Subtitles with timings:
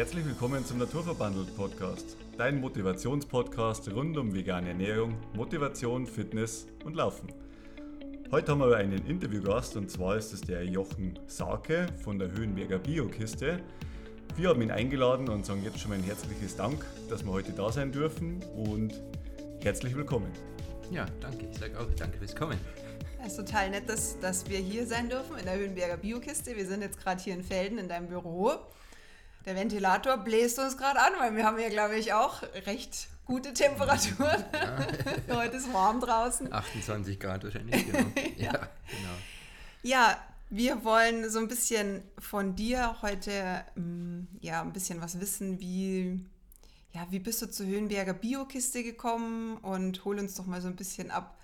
[0.00, 7.28] Herzlich willkommen zum Naturverbandelt Podcast, dein Motivationspodcast rund um vegane Ernährung, Motivation, Fitness und Laufen.
[8.30, 12.78] Heute haben wir einen Interviewgast und zwar ist es der Jochen Sake von der Höhenberger
[12.78, 13.60] Biokiste.
[14.36, 17.52] Wir haben ihn eingeladen und sagen jetzt schon mal ein herzliches Dank, dass wir heute
[17.52, 18.94] da sein dürfen und
[19.60, 20.32] herzlich willkommen.
[20.90, 21.46] Ja, danke.
[21.52, 22.58] Ich sage auch danke fürs Kommen.
[23.22, 26.56] Es ist total nett, dass, dass wir hier sein dürfen in der Höhenberger Biokiste.
[26.56, 28.60] Wir sind jetzt gerade hier in Felden in deinem Büro.
[29.46, 33.54] Der Ventilator bläst uns gerade an, weil wir haben hier, glaube ich, auch recht gute
[33.54, 34.44] Temperaturen.
[34.52, 34.86] Ja.
[35.36, 36.52] Heute ist warm draußen.
[36.52, 37.98] 28 Grad wahrscheinlich, genau.
[38.36, 38.44] ja.
[38.44, 39.16] ja, genau.
[39.82, 40.18] Ja,
[40.50, 46.20] wir wollen so ein bisschen von dir heute mm, ja, ein bisschen was wissen, wie,
[46.92, 50.76] ja, wie bist du zur Höhenberger Biokiste gekommen und hol uns doch mal so ein
[50.76, 51.38] bisschen ab,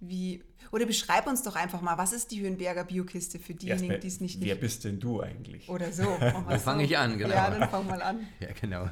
[0.00, 4.08] wie, oder beschreib uns doch einfach mal, was ist die Höhenberger Biokiste für diejenigen, die
[4.08, 5.68] es nicht Wer bist denn du eigentlich?
[5.68, 6.04] Oder so.
[6.04, 7.34] Wo fange ich an, genau.
[7.34, 8.26] Ja, dann fang mal an.
[8.40, 8.90] ja, genau.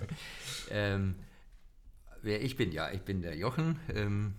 [0.70, 1.16] Ähm,
[2.22, 4.34] wer ich bin, ja, ich bin der Jochen ähm,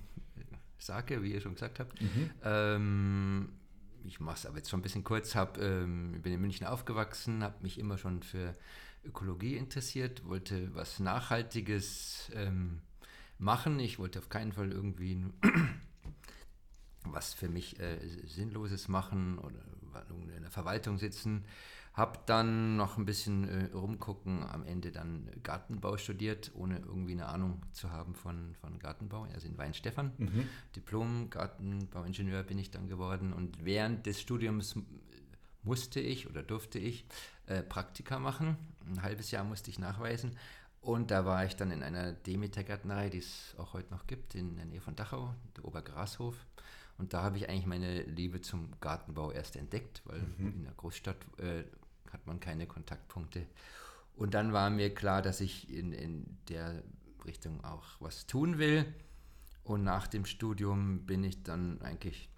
[0.79, 2.01] Sake, wie ihr schon gesagt habt.
[2.01, 2.31] Mhm.
[2.43, 3.49] Ähm,
[4.03, 5.35] ich mache es aber jetzt schon ein bisschen kurz.
[5.35, 8.55] Hab, ähm, bin in München aufgewachsen, habe mich immer schon für
[9.03, 12.81] Ökologie interessiert, wollte was Nachhaltiges ähm,
[13.37, 13.79] machen.
[13.79, 15.23] Ich wollte auf keinen Fall irgendwie
[17.13, 19.59] was für mich äh, Sinnloses machen oder
[20.35, 21.45] in der Verwaltung sitzen.
[21.93, 27.27] Habe dann noch ein bisschen äh, rumgucken, am Ende dann Gartenbau studiert, ohne irgendwie eine
[27.27, 30.11] Ahnung zu haben von, von Gartenbau, also in Weinstefan.
[30.17, 30.49] Mhm.
[30.75, 34.75] Diplom-Gartenbauingenieur bin ich dann geworden und während des Studiums
[35.63, 37.05] musste ich oder durfte ich
[37.47, 38.57] äh, Praktika machen.
[38.85, 40.37] Ein halbes Jahr musste ich nachweisen.
[40.81, 44.55] Und da war ich dann in einer Demeter-Gärtnerei, die es auch heute noch gibt, in
[44.57, 46.35] der Nähe von Dachau, der Obergrashof.
[46.97, 50.47] Und da habe ich eigentlich meine Liebe zum Gartenbau erst entdeckt, weil mhm.
[50.47, 51.63] in der Großstadt äh,
[52.11, 53.45] hat man keine Kontaktpunkte.
[54.15, 56.83] Und dann war mir klar, dass ich in, in der
[57.25, 58.85] Richtung auch was tun will.
[59.63, 62.29] Und nach dem Studium bin ich dann eigentlich,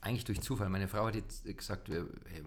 [0.00, 2.42] eigentlich durch Zufall, meine Frau hat jetzt gesagt, hey,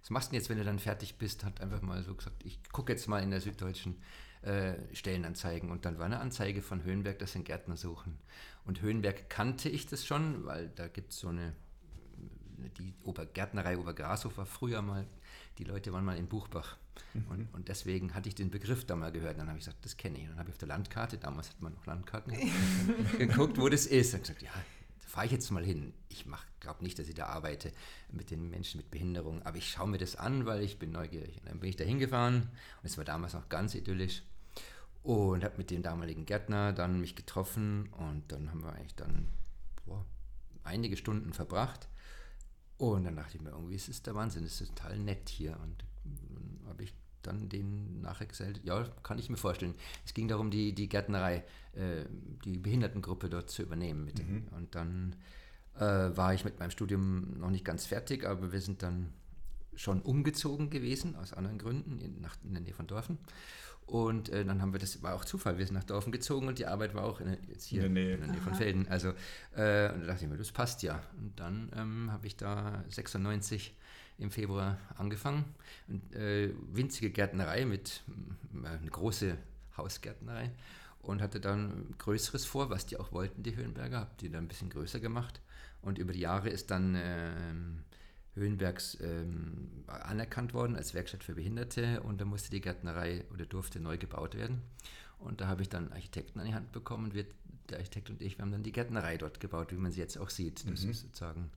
[0.00, 1.44] was machst du denn jetzt, wenn du dann fertig bist?
[1.44, 3.96] Hat einfach mal so gesagt, ich gucke jetzt mal in der Süddeutschen
[4.42, 5.70] äh, Stellenanzeigen.
[5.70, 8.18] Und dann war eine Anzeige von Höhenberg, dass sie einen Gärtner suchen.
[8.64, 11.54] Und Höhenberg kannte ich das schon, weil da gibt es so eine,
[12.78, 15.06] die Obergärtnerei Obergrashof war früher mal,
[15.58, 16.76] die Leute waren mal in Buchbach.
[17.14, 17.24] Mhm.
[17.28, 19.38] Und, und, deswegen hatte ich den Begriff da mal gehört.
[19.38, 20.24] Dann habe ich gesagt, das kenne ich.
[20.24, 22.34] Und dann habe ich auf der Landkarte, damals hat man noch Landkarten,
[23.18, 24.14] geguckt, wo das ist.
[24.14, 24.50] Und gesagt, ja,
[25.10, 25.92] fahre ich jetzt mal hin.
[26.08, 26.24] Ich
[26.60, 27.72] glaube nicht, dass ich da arbeite
[28.12, 31.38] mit den Menschen mit Behinderung, aber ich schaue mir das an, weil ich bin neugierig.
[31.38, 34.22] Und dann bin ich da hingefahren und es war damals noch ganz idyllisch
[35.02, 39.26] und habe mit dem damaligen Gärtner dann mich getroffen und dann haben wir eigentlich dann
[39.84, 40.04] boah,
[40.62, 41.88] einige Stunden verbracht.
[42.78, 45.58] Und dann dachte ich mir, irgendwie ist es der Wahnsinn, es ist total nett hier.
[45.60, 49.74] Und dann habe ich dann den nachher gesagt, ja, kann ich mir vorstellen.
[50.04, 51.44] Es ging darum, die, die Gärtnerei,
[51.74, 52.04] äh,
[52.44, 54.04] die Behindertengruppe dort zu übernehmen.
[54.04, 54.48] Mit mhm.
[54.56, 55.16] Und dann
[55.76, 59.12] äh, war ich mit meinem Studium noch nicht ganz fertig, aber wir sind dann
[59.74, 63.18] schon umgezogen gewesen, aus anderen Gründen, in, nach, in der Nähe von Dorfen.
[63.86, 66.60] Und äh, dann haben wir das, war auch Zufall, wir sind nach Dorfen gezogen und
[66.60, 68.86] die Arbeit war auch in, jetzt hier in der Nähe, in der Nähe von Felden.
[68.88, 69.08] Also,
[69.56, 71.02] äh, und da dachte ich mir, das passt ja.
[71.18, 73.74] Und dann ähm, habe ich da 96
[74.20, 75.44] im Februar angefangen.
[75.88, 78.02] Und, äh, winzige Gärtnerei mit
[78.62, 79.36] äh, eine große
[79.76, 80.50] Hausgärtnerei
[81.02, 84.48] und hatte dann Größeres vor, was die auch wollten, die Höhenberger, habe die dann ein
[84.48, 85.40] bisschen größer gemacht.
[85.82, 87.84] Und über die Jahre ist dann ähm,
[88.34, 93.80] Höhenbergs ähm, anerkannt worden als Werkstatt für Behinderte und da musste die Gärtnerei oder durfte
[93.80, 94.60] neu gebaut werden.
[95.18, 97.26] Und da habe ich dann Architekten an die Hand bekommen und wir,
[97.68, 100.16] der Architekt und ich, wir haben dann die Gärtnerei dort gebaut, wie man sie jetzt
[100.18, 100.68] auch sieht.
[100.70, 100.90] Das mhm.
[100.90, 101.50] ist sozusagen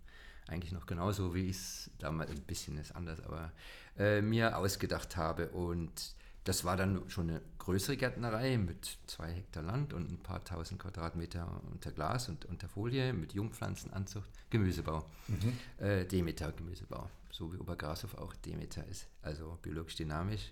[0.47, 3.51] eigentlich noch genauso, wie ich es damals, ein bisschen ist anders, aber
[3.97, 5.49] äh, mir ausgedacht habe.
[5.49, 10.43] Und das war dann schon eine größere Gärtnerei mit zwei Hektar Land und ein paar
[10.43, 15.57] tausend Quadratmeter unter Glas und unter Folie mit Jungpflanzenanzucht, Gemüsebau, mhm.
[15.85, 20.51] äh, Demeter-Gemüsebau, so wie Obergrashof auch Demeter ist, also biologisch dynamisch.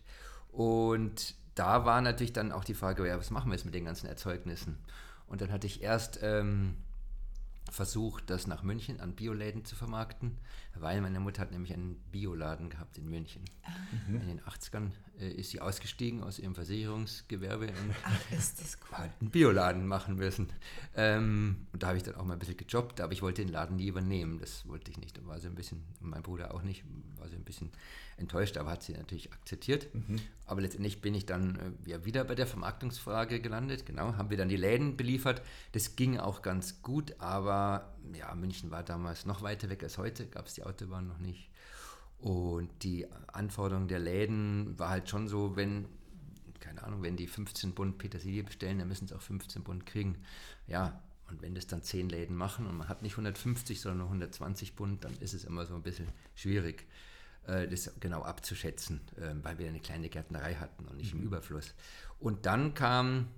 [0.52, 3.86] Und da war natürlich dann auch die Frage, ja, was machen wir jetzt mit den
[3.86, 4.78] ganzen Erzeugnissen?
[5.28, 6.76] Und dann hatte ich erst ähm,
[7.70, 10.38] versucht, das nach München an Bioläden zu vermarkten,
[10.76, 13.44] weil meine Mutter hat nämlich einen Bioladen gehabt in München.
[14.08, 14.16] Mhm.
[14.22, 18.98] In den 80ern äh, ist sie ausgestiegen aus ihrem Versicherungsgewerbe und Ach, ist das cool.
[18.98, 20.50] hat einen Bioladen machen müssen.
[20.96, 23.52] Ähm, und da habe ich dann auch mal ein bisschen gejobbt, aber ich wollte den
[23.52, 24.40] Laden nie übernehmen.
[24.40, 25.18] Das wollte ich nicht.
[25.18, 26.84] Da war sie ein bisschen, mein Bruder auch nicht,
[27.18, 27.72] war sie ein bisschen
[28.18, 29.94] enttäuscht, aber hat sie natürlich akzeptiert.
[29.94, 30.18] Mhm.
[30.46, 33.86] Aber letztendlich bin ich dann äh, ja, wieder bei der Vermarktungsfrage gelandet.
[33.86, 35.42] Genau, haben wir dann die Läden beliefert.
[35.74, 40.28] Das ging auch ganz gut, aber ja, München war damals noch weiter weg als heute,
[40.28, 41.50] gab es die Autobahn noch nicht.
[42.20, 45.88] Und die Anforderung der Läden war halt schon so, wenn,
[46.60, 50.18] keine Ahnung, wenn die 15 Bund Petersilie bestellen, dann müssen sie auch 15 Bund kriegen.
[50.68, 54.08] Ja, und wenn das dann 10 Läden machen und man hat nicht 150, sondern nur
[54.08, 56.86] 120 Bund, dann ist es immer so ein bisschen schwierig,
[57.48, 61.22] äh, das genau abzuschätzen, äh, weil wir eine kleine Gärtnerei hatten und nicht mhm.
[61.22, 61.74] im Überfluss.
[62.20, 63.30] Und dann kam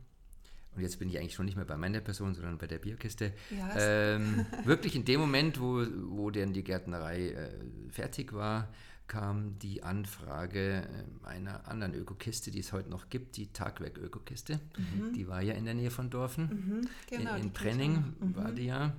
[0.75, 3.33] und jetzt bin ich eigentlich schon nicht mehr bei meiner Person, sondern bei der Bierkiste,
[3.51, 7.49] ja, ähm, wirklich in dem Moment, wo, wo dann die Gärtnerei äh,
[7.89, 8.69] fertig war,
[9.07, 14.59] kam die Anfrage äh, einer anderen Ökokiste, die es heute noch gibt, die Tagwerk-Ökokiste.
[14.77, 15.13] Mhm.
[15.13, 16.45] Die war ja in der Nähe von Dorfen.
[16.45, 18.35] Mhm, genau, in in Brenning mhm.
[18.35, 18.95] war die ja.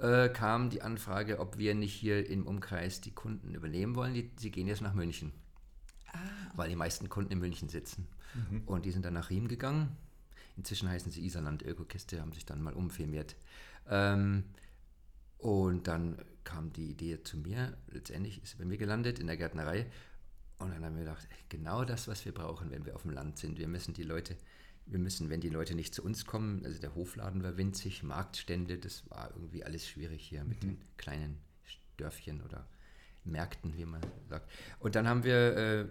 [0.00, 4.12] Äh, kam die Anfrage, ob wir nicht hier im Umkreis die Kunden übernehmen wollen.
[4.12, 5.32] Die, sie gehen jetzt nach München,
[6.12, 6.18] ah.
[6.54, 8.06] weil die meisten Kunden in München sitzen.
[8.34, 8.62] Mhm.
[8.66, 9.96] Und die sind dann nach Riem gegangen
[10.56, 13.36] Inzwischen heißen sie Iserland Ökokiste, haben sich dann mal umfirmiert.
[13.88, 14.44] Ähm,
[15.38, 19.36] und dann kam die Idee zu mir, letztendlich ist sie bei mir gelandet in der
[19.36, 19.86] Gärtnerei.
[20.58, 23.38] Und dann haben wir gedacht, genau das, was wir brauchen, wenn wir auf dem Land
[23.38, 23.58] sind.
[23.58, 24.36] Wir müssen die Leute,
[24.86, 28.78] wir müssen, wenn die Leute nicht zu uns kommen, also der Hofladen war winzig, Marktstände,
[28.78, 30.68] das war irgendwie alles schwierig hier mit mhm.
[30.68, 31.38] den kleinen
[31.98, 32.66] Dörfchen oder
[33.24, 34.50] Märkten, wie man sagt.
[34.78, 35.86] Und dann haben wir äh,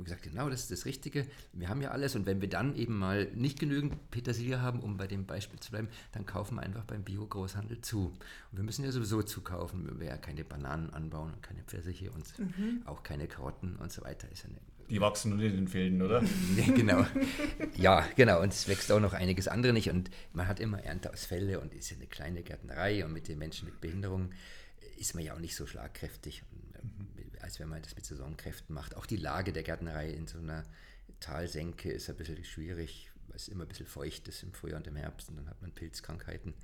[0.00, 1.26] und gesagt, genau, das ist das Richtige.
[1.52, 4.96] Wir haben ja alles und wenn wir dann eben mal nicht genügend Petersilie haben, um
[4.96, 8.06] bei dem Beispiel zu bleiben, dann kaufen wir einfach beim Bio-Großhandel zu.
[8.06, 12.10] Und wir müssen ja sowieso zukaufen, wenn wir ja keine Bananen anbauen und keine Pfirsiche
[12.10, 12.82] und mhm.
[12.86, 14.30] auch keine Karotten und so weiter.
[14.32, 14.58] Ist ja eine,
[14.88, 16.22] die wachsen nur in den Feldern, oder?
[16.56, 17.06] ja, genau.
[17.76, 18.42] Ja, genau.
[18.42, 19.90] Und es wächst auch noch einiges andere nicht.
[19.90, 23.66] Und man hat immer Ernteausfälle und ist ja eine kleine Gärtnerei und mit den Menschen
[23.66, 24.30] mit Behinderung
[24.96, 26.42] ist man ja auch nicht so schlagkräftig.
[26.52, 26.59] Und,
[27.50, 28.96] als wenn man das mit Saisonkräften macht.
[28.96, 30.64] Auch die Lage der Gärtnerei in so einer
[31.18, 34.86] Talsenke ist ein bisschen schwierig, weil es immer ein bisschen feucht ist im Frühjahr und
[34.86, 36.54] im Herbst und dann hat man Pilzkrankheiten.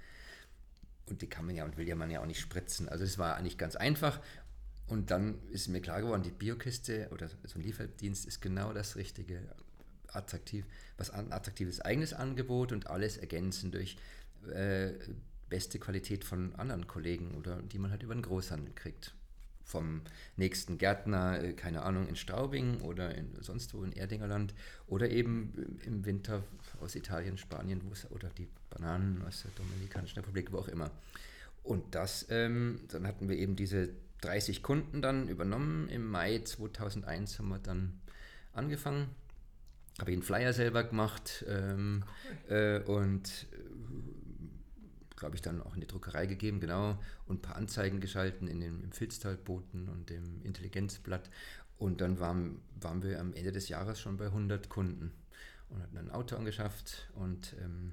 [1.06, 2.88] Und die kann man ja und will ja man ja auch nicht spritzen.
[2.88, 4.20] Also es war eigentlich ganz einfach.
[4.86, 8.94] Und dann ist mir klar geworden, die Biokiste oder so ein Lieferdienst ist genau das
[8.94, 9.42] Richtige.
[10.08, 10.64] Attraktiv,
[10.96, 13.98] was ein attraktives eigenes Angebot und alles ergänzen durch
[14.50, 14.92] äh,
[15.50, 19.14] beste Qualität von anderen Kollegen oder die man halt über den Großhandel kriegt
[19.66, 20.00] vom
[20.36, 24.54] nächsten Gärtner, äh, keine Ahnung, in Straubing oder in, sonst wo in Erdingerland
[24.86, 26.44] oder eben im Winter
[26.80, 30.90] aus Italien, Spanien oder die Bananen aus der Dominikanischen Republik, wo auch immer.
[31.64, 33.90] Und das, ähm, dann hatten wir eben diese
[34.20, 35.88] 30 Kunden dann übernommen.
[35.88, 38.00] Im Mai 2001 haben wir dann
[38.52, 39.08] angefangen.
[39.98, 42.04] Habe ich einen Flyer selber gemacht ähm,
[42.48, 42.56] cool.
[42.56, 43.46] äh, und
[45.16, 48.60] glaube ich, dann auch in die Druckerei gegeben, genau, und ein paar Anzeigen geschalten in
[48.60, 51.30] dem, im Filztalboten und dem Intelligenzblatt.
[51.78, 55.12] Und dann waren, waren wir am Ende des Jahres schon bei 100 Kunden
[55.68, 57.92] und hatten ein Auto angeschafft und ähm,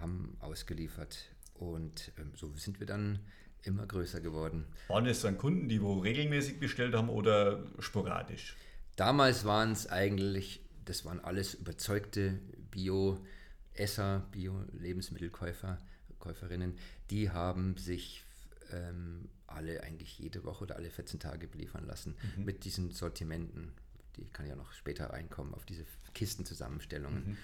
[0.00, 1.30] haben ausgeliefert.
[1.54, 3.20] Und ähm, so sind wir dann
[3.62, 4.64] immer größer geworden.
[4.88, 8.56] Waren es dann Kunden, die wo regelmäßig bestellt haben oder sporadisch?
[8.96, 12.38] Damals waren es eigentlich, das waren alles überzeugte
[12.70, 15.78] Bio-Esser, Bio-Lebensmittelkäufer,
[16.18, 16.78] Käuferinnen,
[17.10, 18.24] die haben sich
[18.72, 22.44] ähm, alle eigentlich jede Woche oder alle 14 Tage beliefern lassen mhm.
[22.44, 23.72] mit diesen Sortimenten.
[24.16, 25.84] Die kann ja noch später reinkommen auf diese
[26.14, 27.30] Kistenzusammenstellungen.
[27.30, 27.36] Mhm.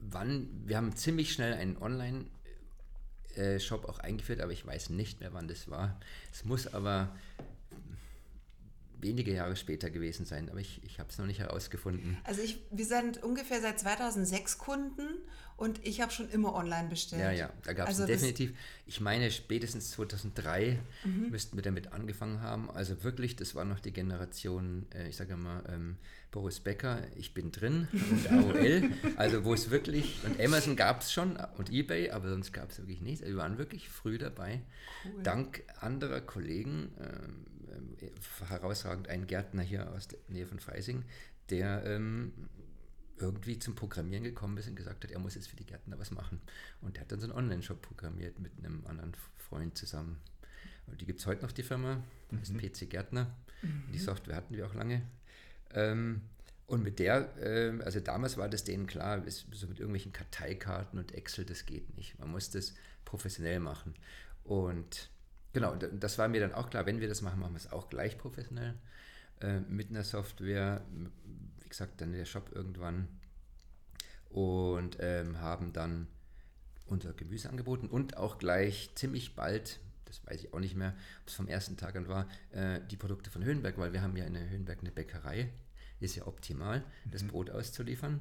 [0.00, 2.26] Wann, wir haben ziemlich schnell einen Online-
[3.58, 5.98] Shop auch eingeführt, aber ich weiß nicht mehr, wann das war.
[6.32, 7.16] Es muss aber
[9.04, 12.16] wenige Jahre später gewesen sein, aber ich, ich habe es noch nicht herausgefunden.
[12.24, 15.06] Also ich, wir sind ungefähr seit 2006 Kunden
[15.56, 17.22] und ich habe schon immer online bestellt.
[17.22, 18.54] Ja, ja, da gab es also definitiv,
[18.86, 21.30] ich meine spätestens 2003 mhm.
[21.30, 22.70] müssten wir damit angefangen haben.
[22.70, 25.96] Also wirklich, das war noch die Generation, äh, ich sage mal, ähm,
[26.32, 31.12] Boris Becker, ich bin drin und AOL, also wo es wirklich, und Amazon gab es
[31.12, 33.22] schon und Ebay, aber sonst gab es wirklich nichts.
[33.22, 34.62] Also wir waren wirklich früh dabei,
[35.04, 35.22] cool.
[35.22, 36.90] dank anderer Kollegen.
[36.98, 37.53] Ähm, äh,
[38.48, 41.04] herausragend einen Gärtner hier aus der Nähe von Freising,
[41.50, 42.32] der ähm,
[43.18, 46.10] irgendwie zum Programmieren gekommen ist und gesagt hat, er muss jetzt für die Gärtner was
[46.10, 46.40] machen.
[46.80, 50.20] Und er hat dann so einen Online-Shop programmiert mit einem anderen Freund zusammen.
[50.86, 52.58] Und die gibt es heute noch, die Firma, das mhm.
[52.58, 53.34] ist PC Gärtner.
[53.62, 53.84] Mhm.
[53.92, 55.02] Die Software hatten wir auch lange.
[55.72, 56.22] Ähm,
[56.66, 60.98] und mit der, äh, also damals war das denen klar, ist, so mit irgendwelchen Karteikarten
[60.98, 62.18] und Excel, das geht nicht.
[62.18, 63.94] Man muss das professionell machen.
[64.44, 65.10] Und
[65.54, 67.88] Genau, das war mir dann auch klar, wenn wir das machen, machen wir es auch
[67.88, 68.74] gleich professionell
[69.40, 70.82] äh, mit einer Software.
[71.62, 73.08] Wie gesagt, dann der Shop irgendwann
[74.30, 76.08] und ähm, haben dann
[76.86, 80.92] unser Gemüse angeboten und auch gleich ziemlich bald, das weiß ich auch nicht mehr,
[81.22, 84.16] ob es vom ersten Tag an war, äh, die Produkte von Höhenberg, weil wir haben
[84.16, 85.52] ja in der Höhenberg eine Bäckerei,
[86.00, 87.28] ist ja optimal, das mhm.
[87.28, 88.20] Brot auszuliefern.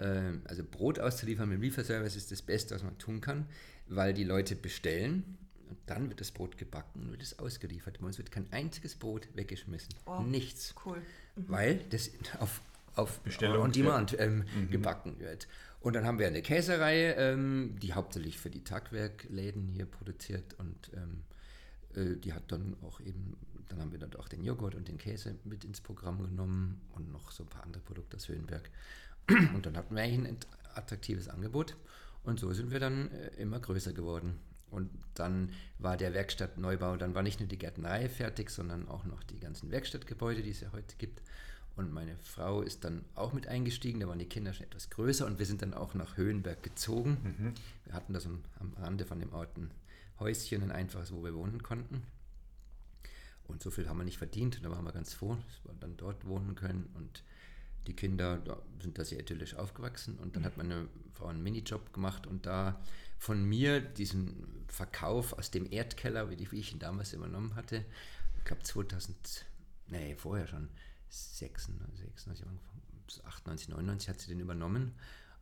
[0.00, 3.46] Ähm, also Brot auszuliefern mit dem Lieferservice ist das Beste, was man tun kann,
[3.86, 5.38] weil die Leute bestellen
[5.72, 7.98] und dann wird das Brot gebacken und wird es ausgeliefert.
[7.98, 9.94] Bei uns wird kein einziges Brot weggeschmissen.
[10.04, 10.74] Oh, Nichts.
[10.84, 11.00] Cool.
[11.34, 12.10] Weil das
[12.40, 12.60] auf,
[12.94, 15.48] auf Bestellung, on demand ähm, gebacken wird.
[15.80, 20.90] Und dann haben wir eine Käserei, ähm, die hauptsächlich für die Tagwerkläden hier produziert und
[20.94, 21.22] ähm,
[21.94, 23.38] äh, die hat dann auch eben,
[23.70, 27.10] dann haben wir dann auch den Joghurt und den Käse mit ins Programm genommen und
[27.10, 28.68] noch so ein paar andere Produkte aus Höhenberg.
[29.54, 30.38] Und dann hatten wir eigentlich ein
[30.74, 31.76] attraktives Angebot
[32.24, 34.38] und so sind wir dann äh, immer größer geworden.
[34.72, 39.22] Und dann war der Werkstattneubau, dann war nicht nur die Gärtnerei fertig, sondern auch noch
[39.22, 41.22] die ganzen Werkstattgebäude, die es ja heute gibt.
[41.76, 45.26] Und meine Frau ist dann auch mit eingestiegen, da waren die Kinder schon etwas größer
[45.26, 47.54] und wir sind dann auch nach Höhenberg gezogen.
[47.84, 49.70] Wir hatten da so am Rande von dem Ort ein
[50.18, 52.02] Häuschen, ein einfaches, wo wir wohnen konnten.
[53.44, 55.96] Und so viel haben wir nicht verdient, da waren wir ganz froh, dass wir dann
[55.96, 56.88] dort wohnen können.
[56.94, 57.22] Und
[57.86, 60.18] die Kinder da sind da sehr idyllisch aufgewachsen.
[60.18, 62.80] Und dann hat meine Frau einen Minijob gemacht und da
[63.22, 67.84] von mir diesen Verkauf aus dem Erdkeller, wie, ich ihn damals übernommen hatte,
[68.36, 69.46] ich glaube 2000,
[69.86, 70.68] nee, vorher schon,
[71.08, 74.96] 96, 96, 98, 99 hat sie den übernommen.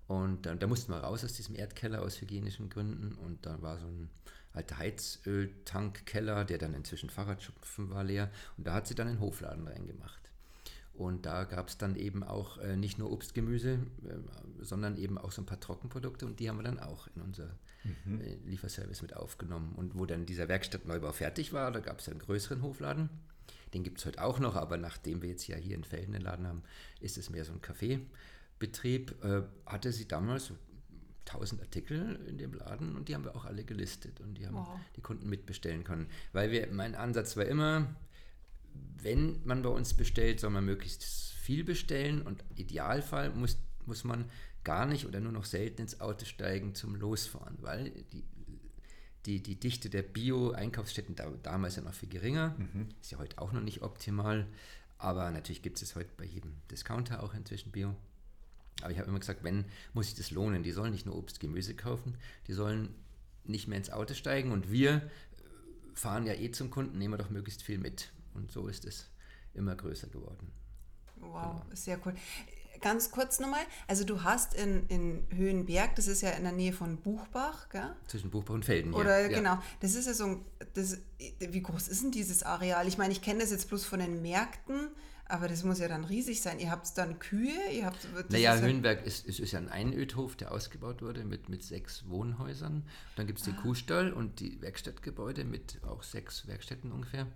[0.08, 3.14] Und dann, da mussten wir raus aus diesem Erdkeller aus hygienischen Gründen.
[3.14, 4.10] Und da war so ein
[4.52, 8.30] alter Heizöltankkeller, der dann inzwischen Fahrradschupfen war leer.
[8.58, 10.29] Und da hat sie dann einen Hofladen reingemacht.
[11.00, 15.16] Und da gab es dann eben auch äh, nicht nur Obst, Gemüse, äh, sondern eben
[15.16, 17.46] auch so ein paar Trockenprodukte und die haben wir dann auch in unser
[18.06, 19.72] äh, Lieferservice mit aufgenommen.
[19.76, 23.08] Und wo dann dieser Werkstattneubau fertig war, da gab es einen größeren Hofladen.
[23.72, 26.20] Den gibt es heute auch noch, aber nachdem wir jetzt ja hier in Felden den
[26.20, 26.62] Laden haben,
[27.00, 29.24] ist es mehr so ein Kaffeebetrieb.
[29.24, 30.54] Äh, hatte sie damals so
[31.28, 34.56] 1000 Artikel in dem Laden und die haben wir auch alle gelistet und die haben
[34.56, 34.78] Wow.
[34.96, 36.08] die Kunden mitbestellen können.
[36.34, 37.86] Weil wir, mein Ansatz war immer,
[39.02, 44.04] wenn man bei uns bestellt, soll man möglichst viel bestellen und im Idealfall muss, muss
[44.04, 44.26] man
[44.64, 48.24] gar nicht oder nur noch selten ins Auto steigen zum Losfahren, weil die,
[49.26, 52.54] die, die Dichte der Bio-Einkaufsstätten da, damals ja noch viel geringer,
[53.00, 54.46] ist ja heute auch noch nicht optimal,
[54.98, 57.94] aber natürlich gibt es heute bei jedem Discounter auch inzwischen Bio.
[58.82, 60.62] Aber ich habe immer gesagt, wenn, muss sich das lohnen.
[60.62, 62.94] Die sollen nicht nur Obst, Gemüse kaufen, die sollen
[63.44, 65.00] nicht mehr ins Auto steigen und wir äh,
[65.94, 68.10] fahren ja eh zum Kunden, nehmen wir doch möglichst viel mit.
[68.34, 69.10] Und so ist es
[69.54, 70.52] immer größer geworden.
[71.16, 72.14] Wow, sehr cool.
[72.80, 76.72] Ganz kurz nochmal, also du hast in, in Höhenberg, das ist ja in der Nähe
[76.72, 77.94] von Buchbach, gell?
[78.06, 78.94] Zwischen Buchbach und Felden.
[78.94, 79.28] Oder ja.
[79.28, 80.96] genau, das ist ja so ein, das,
[81.38, 82.88] wie groß ist denn dieses Areal?
[82.88, 84.88] Ich meine, ich kenne das jetzt bloß von den Märkten,
[85.26, 86.58] aber das muss ja dann riesig sein.
[86.58, 88.08] Ihr habt dann Kühe, ihr habt...
[88.30, 92.08] Naja, ist Höhenberg ist, ist, ist ja ein Einödhof, der ausgebaut wurde mit, mit sechs
[92.08, 92.88] Wohnhäusern.
[93.14, 93.50] Dann gibt es Ah.
[93.50, 97.26] den Kuhstall und die Werkstattgebäude mit auch sechs Werkstätten ungefähr.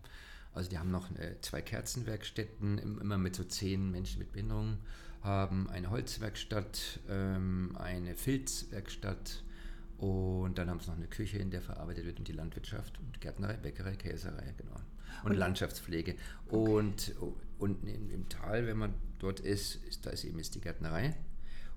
[0.54, 4.78] Also die haben noch äh, zwei Kerzenwerkstätten, im- immer mit so zehn Menschen mit Behinderung,
[5.23, 9.42] haben eine Holzwerkstatt, ähm, eine Filzwerkstatt
[9.99, 13.20] und dann haben sie noch eine Küche, in der verarbeitet wird und die Landwirtschaft und
[13.20, 14.76] Gärtnerei, Bäckerei, Käserei, genau.
[15.23, 16.16] Und, Landschaftspflege.
[16.49, 17.14] Und,
[17.58, 21.16] und im, im Tal, wenn man dort ist, ist, da ist eben jetzt die Gärtnerei.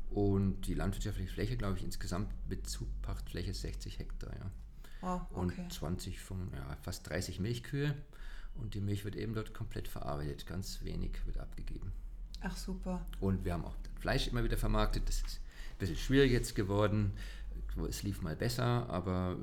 [0.09, 4.51] Und die landwirtschaftliche Fläche, glaube ich, insgesamt mit Zupachtfläche 60 Hektar, ja.
[5.31, 5.67] Und okay.
[5.69, 7.93] 20 von, ja, fast 30 Milchkühe.
[8.59, 10.45] Und die Milch wird eben dort komplett verarbeitet.
[10.45, 11.91] Ganz wenig wird abgegeben.
[12.41, 13.05] Ach super.
[13.19, 15.07] Und wir haben auch Fleisch immer wieder vermarktet.
[15.07, 17.13] Das ist ein bisschen schwierig jetzt geworden.
[17.87, 19.37] Es lief mal besser, aber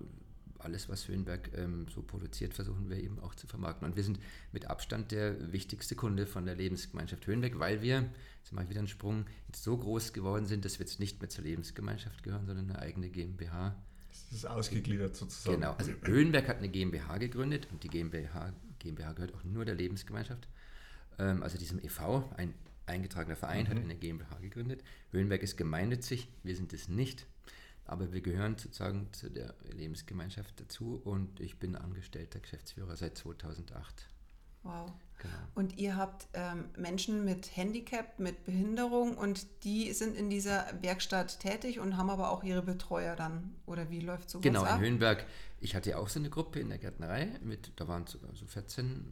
[0.65, 3.87] alles, was Höhenberg ähm, so produziert, versuchen wir eben auch zu vermarkten.
[3.87, 4.19] Und wir sind
[4.53, 8.09] mit Abstand der wichtigste Kunde von der Lebensgemeinschaft Höhenberg, weil wir,
[8.43, 11.21] jetzt mache ich wieder einen Sprung, jetzt so groß geworden sind, dass wir jetzt nicht
[11.21, 13.77] mehr zur Lebensgemeinschaft gehören, sondern eine eigene GmbH.
[14.09, 15.61] Das ist ausgegliedert sozusagen.
[15.61, 18.53] Genau, also Höhenberg hat eine GmbH gegründet und die GmbH,
[18.85, 20.49] GmbH gehört auch nur der Lebensgemeinschaft.
[21.19, 22.55] Ähm, also diesem e.V., ein
[22.87, 24.85] eingetragener Verein, hat eine GmbH gegründet.
[25.11, 27.27] Höhenberg ist gemeinnützig, wir sind es nicht,
[27.87, 34.09] aber wir gehören sozusagen zu der Lebensgemeinschaft dazu und ich bin angestellter Geschäftsführer seit 2008.
[34.63, 34.93] Wow.
[35.25, 35.35] Genau.
[35.55, 41.41] Und ihr habt ähm, Menschen mit Handicap, mit Behinderung und die sind in dieser Werkstatt
[41.41, 43.55] tätig und haben aber auch ihre Betreuer dann.
[43.67, 44.81] Oder wie läuft sowas Genau, in ab?
[44.81, 45.27] Höhenberg.
[45.61, 48.47] Ich hatte ja auch so eine Gruppe in der Gärtnerei, mit, da waren sogar so
[48.47, 49.05] 14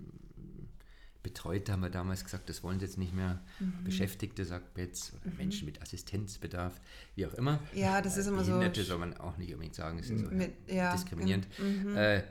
[1.23, 3.41] Betreute, haben wir damals gesagt, das wollen sie jetzt nicht mehr.
[3.61, 3.85] Mhm.
[3.85, 6.81] Beschäftigte, sagt Betz, oder Menschen mit Assistenzbedarf,
[7.15, 7.61] wie auch immer.
[7.75, 10.31] Ja, das ist immer so Behinderte soll man auch nicht unbedingt sagen, das ist so
[10.31, 11.47] mit, ja, diskriminierend.
[11.59, 11.97] mhm.
[11.97, 12.23] Äh,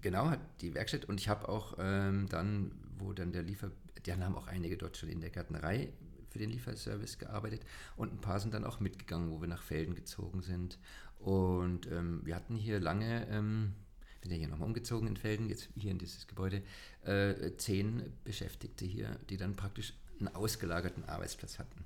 [0.00, 3.70] genau, hat die Werkstatt und ich habe auch ähm, dann, wo dann der Liefer,
[4.04, 5.92] dann haben auch einige dort schon in der Gärtnerei
[6.30, 7.62] für den Lieferservice gearbeitet
[7.96, 10.78] und ein paar sind dann auch mitgegangen, wo wir nach Felden gezogen sind.
[11.18, 13.74] Und ähm, wir hatten hier lange, ähm,
[14.20, 16.62] wir sind ja hier nochmal umgezogen in Felden, jetzt hier in dieses Gebäude,
[17.04, 21.84] äh, zehn Beschäftigte hier, die dann praktisch einen ausgelagerten Arbeitsplatz hatten.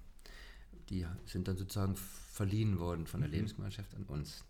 [0.91, 4.45] Die sind dann sozusagen verliehen worden von der Lebensgemeinschaft an uns.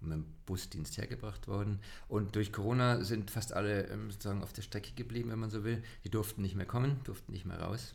[0.00, 1.80] Mit dem Busdienst hergebracht worden.
[2.08, 5.64] Und durch Corona sind fast alle ähm, sozusagen auf der Strecke geblieben, wenn man so
[5.64, 5.82] will.
[6.04, 7.94] Die durften nicht mehr kommen, durften nicht mehr raus.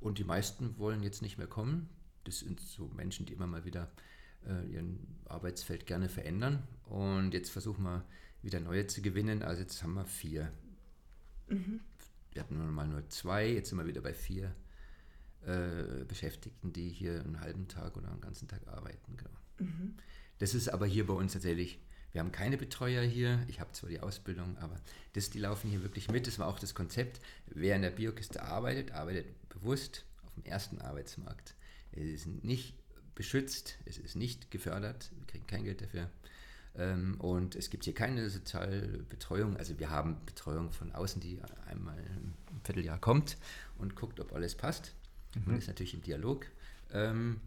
[0.00, 1.88] Und die meisten wollen jetzt nicht mehr kommen.
[2.24, 3.90] Das sind so Menschen, die immer mal wieder
[4.46, 6.62] äh, ihren Arbeitsfeld gerne verändern.
[6.86, 8.04] Und jetzt versuchen wir
[8.42, 9.42] wieder neue zu gewinnen.
[9.42, 10.52] Also jetzt haben wir vier.
[11.48, 11.80] Mhm.
[12.32, 14.54] Wir hatten mal nur zwei, jetzt sind wir wieder bei vier
[15.46, 19.16] äh, Beschäftigten, die hier einen halben Tag oder einen ganzen Tag arbeiten.
[19.16, 19.30] Genau.
[19.58, 19.94] Mhm.
[20.38, 21.78] Das ist aber hier bei uns tatsächlich,
[22.12, 23.44] wir haben keine Betreuer hier.
[23.48, 24.76] Ich habe zwar die Ausbildung, aber
[25.14, 26.26] das, die laufen hier wirklich mit.
[26.26, 27.20] Das war auch das Konzept.
[27.46, 31.54] Wer in der Biokiste arbeitet, arbeitet bewusst auf dem ersten Arbeitsmarkt.
[31.92, 32.74] Es ist nicht
[33.14, 36.10] beschützt, es ist nicht gefördert, wir kriegen kein Geld dafür.
[36.76, 39.56] Ähm, und es gibt hier keine Sozialbetreuung.
[39.56, 43.36] Also wir haben Betreuung von außen, die einmal im Vierteljahr kommt
[43.78, 44.94] und guckt, ob alles passt.
[45.34, 45.42] Mhm.
[45.46, 46.46] Man ist natürlich im Dialog.
[46.92, 47.40] Ähm,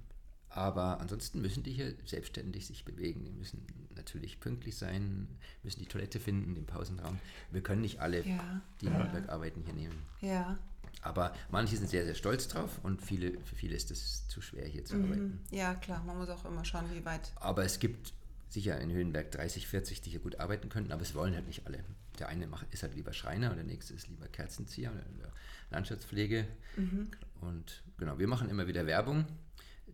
[0.58, 3.24] aber ansonsten müssen die hier selbstständig sich bewegen.
[3.24, 3.64] Die müssen
[3.96, 5.28] natürlich pünktlich sein,
[5.62, 7.20] müssen die Toilette finden, den Pausenraum.
[7.52, 8.62] Wir können nicht alle, ja.
[8.82, 9.24] die ja.
[9.28, 10.02] arbeiten, hier nehmen.
[10.20, 10.58] Ja.
[11.04, 14.66] Aber manche sind sehr, sehr stolz drauf und viele, für viele ist es zu schwer,
[14.66, 15.04] hier zu mhm.
[15.06, 15.40] arbeiten.
[15.52, 17.32] Ja, klar, man muss auch immer schauen, wie weit.
[17.36, 18.14] Aber es gibt
[18.50, 21.68] sicher in Höhenberg 30, 40, die hier gut arbeiten könnten, aber es wollen halt nicht
[21.68, 21.84] alle.
[22.18, 25.32] Der eine ist halt lieber Schreiner und der nächste ist lieber Kerzenzieher oder
[25.70, 26.48] Landschaftspflege.
[26.78, 27.10] Mhm.
[27.42, 29.28] Und genau, wir machen immer wieder Werbung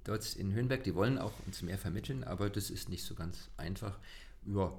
[0.03, 0.83] dort in Höhenberg.
[0.83, 4.00] Die wollen auch uns mehr vermitteln, aber das ist nicht so ganz einfach.
[4.45, 4.74] Ja,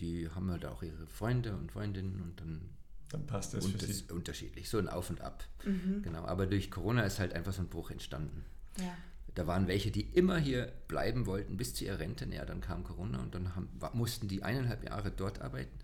[0.00, 2.60] die haben halt auch ihre Freunde und Freundinnen und dann
[3.08, 4.04] dann passt das und für sie.
[4.12, 5.44] unterschiedlich, so ein Auf und Ab.
[5.64, 6.02] Mhm.
[6.02, 8.44] Genau, aber durch Corona ist halt einfach so ein Bruch entstanden.
[8.78, 8.94] Ja.
[9.34, 12.26] Da waren welche, die immer hier bleiben wollten bis zu ihrer Rente.
[12.30, 15.78] Ja, dann kam Corona und dann haben, mussten die eineinhalb Jahre dort arbeiten.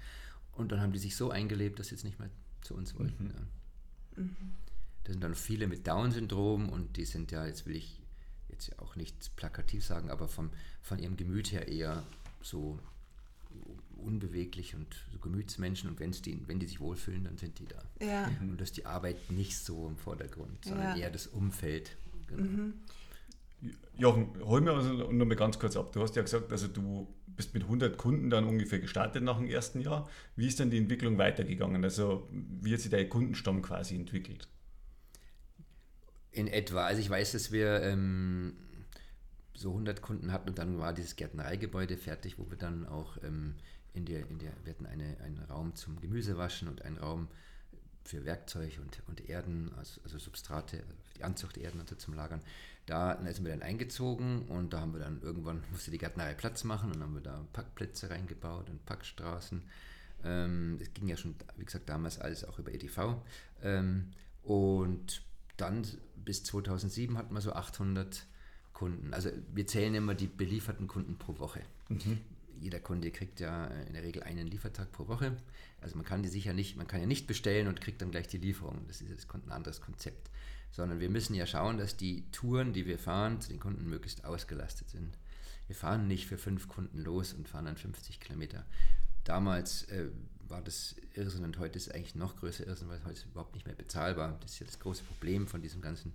[0.52, 2.30] Und dann haben die sich so eingelebt, dass sie jetzt nicht mehr
[2.60, 3.24] zu uns wollten.
[3.24, 3.30] Mhm.
[3.30, 4.22] Ja.
[4.22, 4.36] Mhm.
[5.04, 8.00] Da sind dann viele mit Down-Syndrom und die sind ja, jetzt will ich
[8.54, 12.04] jetzt ja auch nichts plakativ sagen, aber vom, von ihrem Gemüt her eher
[12.40, 12.78] so
[13.96, 17.82] unbeweglich und so Gemütsmenschen und wenn's die, wenn die sich wohlfühlen, dann sind die da.
[18.04, 18.30] Ja.
[18.40, 21.04] Und dass die Arbeit nicht so im Vordergrund, sondern ja.
[21.04, 21.96] eher das Umfeld.
[22.26, 22.42] Genau.
[22.42, 22.74] Mhm.
[23.96, 25.92] Jochen, hol mir also noch mal ganz kurz ab.
[25.92, 29.46] Du hast ja gesagt, also du bist mit 100 Kunden dann ungefähr gestartet nach dem
[29.46, 30.08] ersten Jahr.
[30.36, 31.82] Wie ist dann die Entwicklung weitergegangen?
[31.82, 34.48] Also wie hat sich dein Kundenstamm quasi entwickelt?
[36.34, 36.84] In etwa.
[36.84, 38.54] Also ich weiß, dass wir ähm,
[39.54, 43.54] so 100 Kunden hatten und dann war dieses Gärtnereigebäude fertig, wo wir dann auch ähm,
[43.92, 47.28] in der, in der, wir hatten eine, einen Raum zum Gemüsewaschen und einen Raum
[48.04, 50.82] für Werkzeug und, und Erden, also, also Substrate,
[51.16, 52.40] die Anzuchterden und so zum Lagern.
[52.86, 56.64] Da sind wir dann eingezogen und da haben wir dann irgendwann, musste die Gärtnerei Platz
[56.64, 59.62] machen und haben wir da Packplätze reingebaut und Packstraßen.
[60.24, 63.16] Ähm, das ging ja schon, wie gesagt, damals alles auch über EDV.
[63.62, 64.10] Ähm,
[64.42, 65.22] und
[65.56, 65.86] dann
[66.24, 68.26] bis 2007 hatten wir so 800
[68.72, 69.14] Kunden.
[69.14, 71.62] Also wir zählen immer die belieferten Kunden pro Woche.
[71.88, 72.18] Mhm.
[72.60, 75.36] Jeder Kunde kriegt ja in der Regel einen Liefertag pro Woche.
[75.80, 78.28] Also man kann die sicher nicht, man kann ja nicht bestellen und kriegt dann gleich
[78.28, 78.84] die Lieferung.
[78.88, 80.30] Das ist jetzt ein anderes Konzept.
[80.70, 84.24] Sondern wir müssen ja schauen, dass die Touren, die wir fahren, zu den Kunden möglichst
[84.24, 85.16] ausgelastet sind.
[85.66, 88.64] Wir fahren nicht für fünf Kunden los und fahren dann 50 Kilometer.
[89.24, 90.08] Damals äh,
[90.48, 93.54] war das Irrsinn und heute ist es eigentlich noch größer Irrsinn, weil es heute überhaupt
[93.54, 94.38] nicht mehr bezahlbar.
[94.40, 96.12] Das ist ja das große Problem von diesem ganzen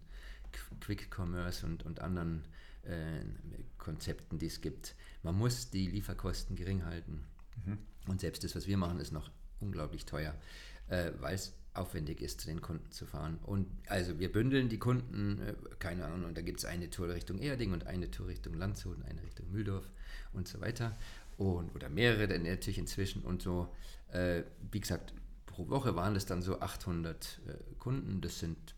[0.81, 2.43] Quick Commerce und, und anderen
[2.83, 3.21] äh,
[3.77, 4.95] Konzepten, die es gibt.
[5.23, 7.23] Man muss die Lieferkosten gering halten.
[7.65, 7.77] Mhm.
[8.07, 10.33] Und selbst das, was wir machen, ist noch unglaublich teuer,
[10.87, 13.37] äh, weil es aufwendig ist, zu den Kunden zu fahren.
[13.43, 17.09] Und also wir bündeln die Kunden, äh, keine Ahnung, und da gibt es eine Tour
[17.09, 19.89] Richtung Erding und eine Tour Richtung Landshut und eine Richtung Mühldorf
[20.33, 20.97] und so weiter.
[21.37, 23.73] Und, oder mehrere dann natürlich inzwischen und so.
[24.11, 25.13] Äh, wie gesagt,
[25.45, 28.21] pro Woche waren es dann so 800 äh, Kunden.
[28.21, 28.75] Das sind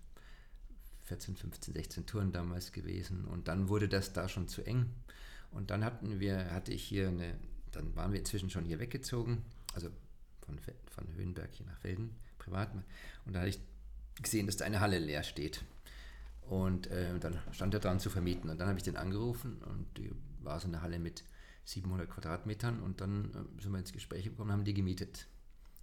[1.04, 3.26] 14, 15, 16 Touren damals gewesen.
[3.26, 4.89] Und dann wurde das da schon zu eng.
[5.52, 7.36] Und dann hatten wir, hatte ich hier eine,
[7.72, 9.89] dann waren wir inzwischen schon hier weggezogen, also
[10.46, 10.58] von,
[10.89, 12.70] von Höhenberg hier nach Felden, privat.
[13.26, 13.60] Und da hatte ich
[14.22, 15.63] gesehen, dass da eine Halle leer steht.
[16.41, 18.50] Und äh, dann stand er dran zu vermieten.
[18.50, 21.24] Und dann habe ich den angerufen und die war so eine Halle mit
[21.65, 22.82] 700 Quadratmetern.
[22.82, 25.28] Und dann äh, sind wir ins Gespräch gekommen, haben die gemietet.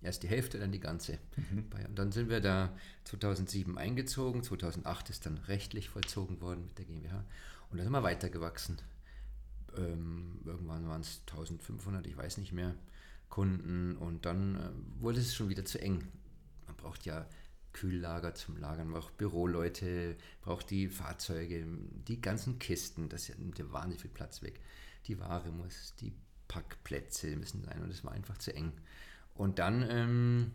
[0.00, 1.18] Erst die Hälfte, dann die ganze.
[1.36, 1.64] Mhm.
[1.88, 4.42] Und dann sind wir da 2007 eingezogen.
[4.42, 7.24] 2008 ist dann rechtlich vollzogen worden mit der GmbH.
[7.70, 8.78] Und dann sind wir weitergewachsen.
[9.76, 12.74] Ähm, irgendwann waren es 1500, ich weiß nicht mehr,
[13.28, 13.96] Kunden.
[13.96, 16.06] Und dann äh, wurde es schon wieder zu eng.
[16.66, 17.26] Man braucht ja
[17.72, 21.64] Kühllager zum Lagern, man braucht Büroleute, braucht die Fahrzeuge,
[22.08, 24.60] die ganzen Kisten, das nimmt ja wahnsinnig viel Platz weg.
[25.06, 26.12] Die Ware muss, die
[26.48, 28.72] Packplätze müssen sein und es war einfach zu eng.
[29.34, 30.52] Und dann ähm,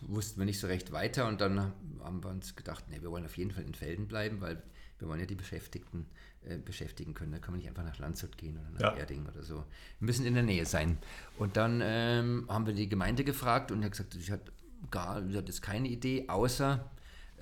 [0.00, 3.24] wussten wir nicht so recht weiter und dann haben wir uns gedacht, nee, wir wollen
[3.24, 4.62] auf jeden Fall in Felden bleiben, weil
[4.98, 6.06] wir wollen ja die Beschäftigten
[6.42, 7.32] äh, beschäftigen können.
[7.32, 9.00] Da kann man nicht einfach nach Landshut gehen oder nach ja.
[9.00, 9.64] Erding oder so.
[9.98, 10.98] Wir müssen in der Nähe sein.
[11.38, 14.52] Und dann ähm, haben wir die Gemeinde gefragt und er hat gesagt, sie hat
[14.90, 16.90] gar, sie hat jetzt keine Idee, außer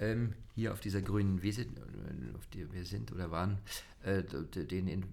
[0.02, 3.58] ähm, hier auf dieser grünen Wiese, äh, auf der wir sind oder waren,
[4.02, 5.04] äh, den in,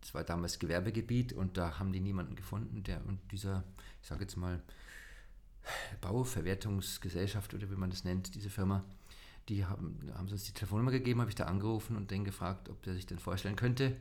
[0.00, 3.64] das war damals Gewerbegebiet und da haben die niemanden gefunden, der und dieser,
[4.00, 4.60] ich sage jetzt mal,
[6.00, 8.84] Bauverwertungsgesellschaft oder wie man das nennt, diese Firma,
[9.48, 12.82] die haben, haben uns die Telefonnummer gegeben, habe ich da angerufen und den gefragt, ob
[12.82, 13.96] der sich denn vorstellen könnte,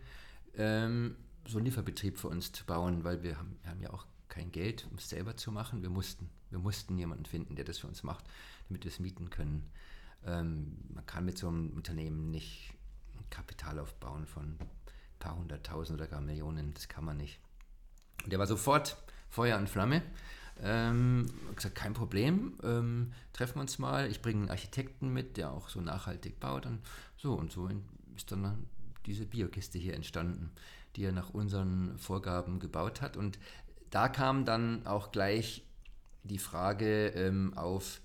[0.56, 1.16] ähm,
[1.48, 4.52] so einen Lieferbetrieb für uns zu bauen, weil wir haben, wir haben ja auch kein
[4.52, 5.82] Geld, um es selber zu machen.
[5.82, 8.26] Wir mussten, wir mussten jemanden finden, der das für uns macht,
[8.68, 9.72] damit wir es mieten können.
[10.26, 12.74] Ähm, man kann mit so einem Unternehmen nicht
[13.30, 14.70] Kapital aufbauen von ein
[15.20, 17.40] paar hunderttausend oder gar Millionen, das kann man nicht.
[18.24, 18.98] Und der war sofort
[19.30, 20.04] Feuer und Flamme.
[20.64, 24.10] Ähm, gesagt, kein Problem, ähm, treffen wir uns mal.
[24.12, 26.66] Ich bringe einen Architekten mit, der auch so nachhaltig baut.
[26.68, 26.82] Und
[27.18, 27.70] so und so
[28.16, 28.68] ist dann
[29.06, 30.52] diese Biokiste hier entstanden,
[30.96, 33.18] die er nach unseren Vorgaben gebaut hat.
[33.18, 33.40] Und
[33.90, 35.66] da kam dann auch gleich
[36.24, 38.02] die Frage ähm, auf,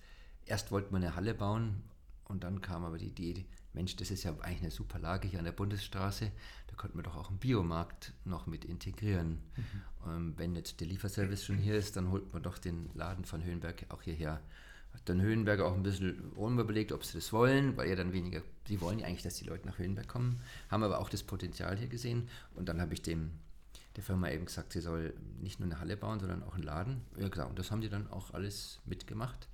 [0.46, 1.82] erst wollten wir eine Halle bauen
[2.24, 5.38] und dann kam aber die Idee, Mensch, das ist ja eigentlich eine super Lage hier
[5.38, 6.32] an der Bundesstraße,
[6.66, 9.38] da könnten wir doch auch einen Biomarkt noch mit integrieren.
[9.56, 9.64] Mhm.
[10.06, 13.44] Ähm, wenn jetzt der Lieferservice schon hier ist, dann holt man doch den Laden von
[13.44, 14.40] Höhenberg auch hierher.
[14.94, 18.40] Hat dann Höhenberg auch ein bisschen unüberlegt, ob sie das wollen, weil ja dann weniger,
[18.66, 21.76] sie wollen ja eigentlich, dass die Leute nach Höhenberg kommen, haben aber auch das Potenzial
[21.76, 23.32] hier gesehen und dann habe ich dem
[23.96, 27.00] der Firma eben gesagt, sie soll nicht nur eine Halle bauen, sondern auch einen Laden.
[27.18, 27.48] Ja, genau.
[27.48, 29.48] Und das haben die dann auch alles mitgemacht.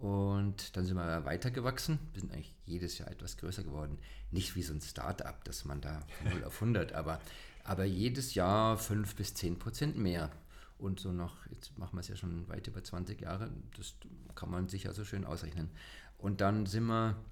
[0.00, 1.98] Und dann sind wir weitergewachsen.
[2.12, 3.98] Wir sind eigentlich jedes Jahr etwas größer geworden.
[4.30, 7.20] Nicht wie so ein Start-up, dass man da von 0 auf 100, aber,
[7.64, 10.30] aber jedes Jahr 5 bis 10 Prozent mehr.
[10.78, 13.94] Und so noch, jetzt machen wir es ja schon weit über 20 Jahre, das
[14.34, 15.68] kann man sich ja so schön ausrechnen.
[16.16, 17.22] Und dann sind wir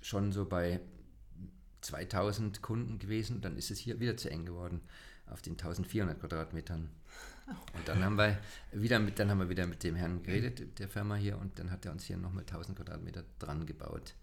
[0.00, 0.80] schon so bei
[1.80, 4.80] 2000 Kunden gewesen, dann ist es hier wieder zu eng geworden
[5.26, 6.88] auf den 1400 Quadratmetern.
[7.74, 8.38] Und dann haben wir
[8.72, 11.70] wieder mit, dann haben wir wieder mit dem Herrn geredet, der Firma hier, und dann
[11.70, 14.14] hat er uns hier nochmal 1000 Quadratmeter dran gebaut.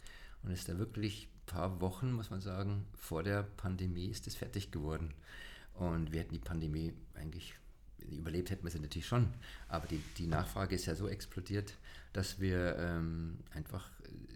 [0.43, 4.35] Und ist da wirklich ein paar Wochen, muss man sagen, vor der Pandemie ist es
[4.35, 5.13] fertig geworden.
[5.73, 7.53] Und wir hätten die Pandemie eigentlich
[8.11, 9.27] überlebt hätten wir sie natürlich schon,
[9.67, 11.73] aber die, die Nachfrage ist ja so explodiert,
[12.13, 13.89] dass wir ähm, einfach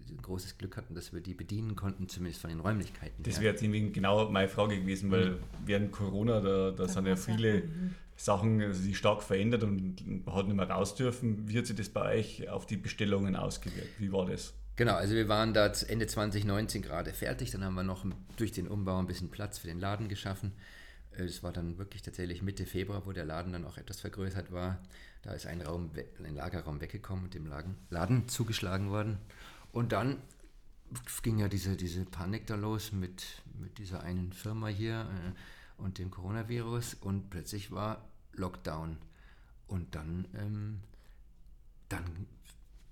[0.10, 3.24] ein großes Glück hatten, dass wir die bedienen konnten, zumindest von den Räumlichkeiten.
[3.24, 5.40] Das wäre jetzt irgendwie genau meine Frage gewesen, weil mhm.
[5.66, 7.96] während Corona, da, da sind ja viele mhm.
[8.16, 11.48] Sachen also sich stark verändert und hat nicht mehr raus dürfen.
[11.48, 14.00] Wie hat sich das bei euch auf die Bestellungen ausgewirkt?
[14.00, 14.54] Wie war das?
[14.76, 18.06] Genau, also wir waren da Ende 2019 gerade fertig, dann haben wir noch
[18.38, 20.54] durch den Umbau ein bisschen Platz für den Laden geschaffen.
[21.12, 24.80] Es war dann wirklich tatsächlich Mitte Februar, wo der Laden dann auch etwas vergrößert war.
[25.22, 25.92] Da ist ein, Raum,
[26.24, 27.52] ein Lagerraum weggekommen und dem
[27.92, 29.20] Laden zugeschlagen worden.
[29.72, 30.18] Und dann
[31.22, 33.24] ging ja diese, diese Panik da los mit,
[33.60, 35.32] mit dieser einen Firma hier äh,
[35.78, 38.98] und dem Coronavirus und plötzlich war Lockdown.
[39.68, 40.80] Und dann, ähm,
[41.90, 42.28] dann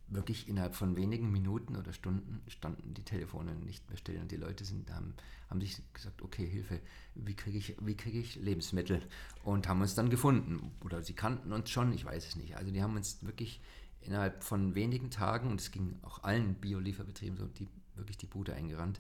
[0.07, 4.37] wirklich innerhalb von wenigen Minuten oder Stunden standen die Telefone nicht mehr still und die
[4.37, 5.13] Leute sind, haben,
[5.49, 6.81] haben sich gesagt, okay, Hilfe,
[7.15, 9.01] wie kriege ich, krieg ich Lebensmittel?
[9.43, 10.71] Und haben uns dann gefunden.
[10.83, 12.57] Oder sie kannten uns schon, ich weiß es nicht.
[12.57, 13.61] Also die haben uns wirklich
[14.01, 18.53] innerhalb von wenigen Tagen, und es ging auch allen Bio-Lieferbetrieben so, die, wirklich die Bude
[18.53, 18.99] eingerannt.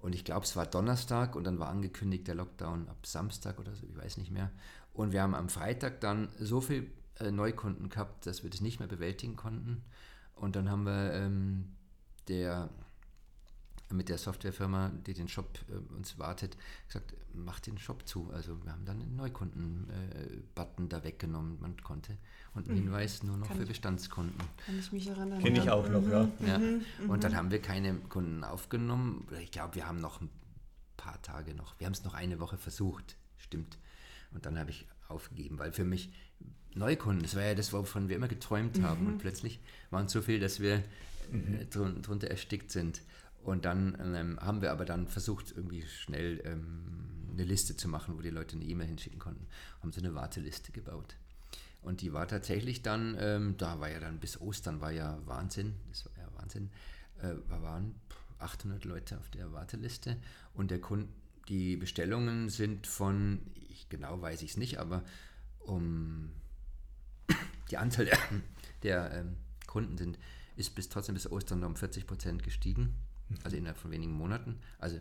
[0.00, 3.74] Und ich glaube, es war Donnerstag und dann war angekündigt der Lockdown ab Samstag oder
[3.74, 4.50] so, ich weiß nicht mehr.
[4.94, 8.80] Und wir haben am Freitag dann so viel äh, Neukunden gehabt, dass wir das nicht
[8.80, 9.84] mehr bewältigen konnten.
[10.34, 11.76] Und dann haben wir ähm,
[12.28, 12.70] der,
[13.92, 18.30] mit der Softwarefirma, die den Shop äh, uns wartet, gesagt, mach den Shop zu.
[18.32, 21.58] Also wir haben dann einen Neukunden-Button äh, da weggenommen.
[21.60, 22.16] Man konnte
[22.54, 22.82] und einen mhm.
[22.84, 24.38] Hinweis nur noch kann für ich, Bestandskunden.
[24.66, 25.40] Kann ich mich erinnern.
[25.40, 26.24] Kenne ich auch noch, ja.
[26.24, 26.46] Mhm.
[26.46, 26.58] ja.
[26.58, 26.82] Mhm.
[27.08, 29.26] Und dann haben wir keine Kunden aufgenommen.
[29.42, 30.30] Ich glaube, wir haben noch ein
[30.96, 31.78] paar Tage noch.
[31.78, 33.78] Wir haben es noch eine Woche versucht, stimmt.
[34.32, 36.12] Und dann habe ich aufgegeben, weil für mich
[36.74, 38.84] Neukunden, das war ja das, wovon wir immer geträumt mhm.
[38.84, 39.06] haben.
[39.06, 40.76] Und plötzlich waren es so viel, dass wir
[41.32, 43.00] äh, drun drunter erstickt sind.
[43.42, 48.16] Und dann ähm, haben wir aber dann versucht, irgendwie schnell ähm, eine Liste zu machen,
[48.16, 49.46] wo die Leute eine E-Mail hinschicken konnten.
[49.80, 51.16] Haben so eine Warteliste gebaut.
[51.82, 55.74] Und die war tatsächlich dann, ähm, da war ja dann bis Ostern, war ja Wahnsinn,
[55.88, 56.70] das war ja Wahnsinn,
[57.22, 57.94] äh, da waren
[58.38, 60.16] 800 Leute auf der Warteliste
[60.52, 61.08] und der Kunde,
[61.48, 65.02] die Bestellungen sind von, ich, genau weiß ich es nicht, aber
[65.60, 66.30] um
[67.70, 68.18] die Anzahl der,
[68.82, 70.18] der ähm, Kunden sind,
[70.56, 72.94] ist bis trotzdem bis Ostern um 40 Prozent gestiegen,
[73.44, 74.58] also innerhalb von wenigen Monaten.
[74.78, 75.00] Also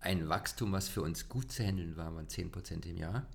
[0.00, 3.26] ein Wachstum, was für uns gut zu handeln war, waren 10 Prozent im Jahr.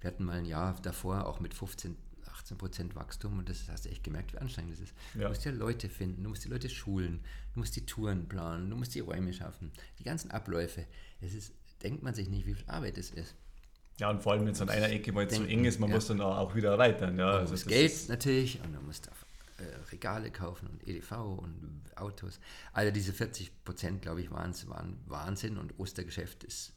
[0.00, 1.96] Wir hatten mal ein Jahr davor auch mit 15
[2.44, 4.94] 18% Wachstum und das hast du echt gemerkt, wie anstrengend das ist.
[5.14, 5.22] Ja.
[5.22, 7.20] Du musst ja Leute finden, du musst die Leute schulen,
[7.54, 10.84] du musst die Touren planen, du musst die Räume schaffen, die ganzen Abläufe.
[11.20, 11.52] Es ist,
[11.82, 13.34] denkt man sich nicht, wie viel Arbeit es ist.
[13.98, 15.96] Ja, und vor allem, wenn es an einer Ecke mal zu eng ist, man ja.
[15.96, 17.18] muss dann auch wieder erweitern.
[17.18, 19.10] Ja, also das Geld natürlich und dann musst du
[19.58, 22.40] äh, Regale kaufen und EDV und Autos.
[22.72, 26.72] Also diese 40 Prozent, glaube ich, waren, waren Wahnsinn und Ostergeschäft ist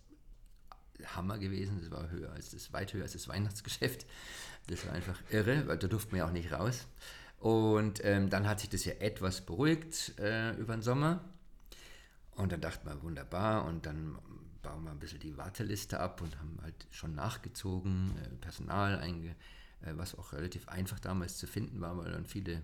[1.15, 1.79] Hammer gewesen.
[1.79, 4.05] Das war höher als das, weit höher als das Weihnachtsgeschäft.
[4.67, 6.87] Das war einfach irre, weil da durften wir ja auch nicht raus.
[7.39, 11.23] Und ähm, dann hat sich das ja etwas beruhigt äh, über den Sommer.
[12.35, 13.65] Und dann dachte man, wunderbar.
[13.65, 14.17] Und dann
[14.61, 19.29] bauen wir ein bisschen die Warteliste ab und haben halt schon nachgezogen, äh, Personal einge,
[19.29, 19.35] äh,
[19.95, 22.61] was auch relativ einfach damals zu finden war, weil dann viele,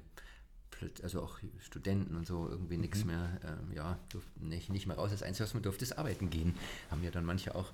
[1.01, 3.11] also auch Studenten und so, irgendwie nichts mhm.
[3.11, 5.11] mehr, äh, ja, durften nicht, nicht mehr raus.
[5.11, 6.55] Das Einzige, was man durfte, ist arbeiten gehen.
[6.91, 7.73] Haben ja dann manche auch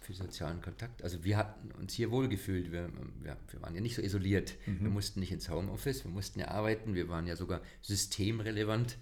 [0.00, 1.02] für sozialen Kontakt.
[1.02, 2.70] Also wir hatten uns hier wohlgefühlt.
[2.70, 2.88] Wir,
[3.20, 4.54] wir, wir waren ja nicht so isoliert.
[4.66, 4.80] Mhm.
[4.80, 6.94] Wir mussten nicht ins Homeoffice, wir mussten ja arbeiten.
[6.94, 8.98] Wir waren ja sogar systemrelevant.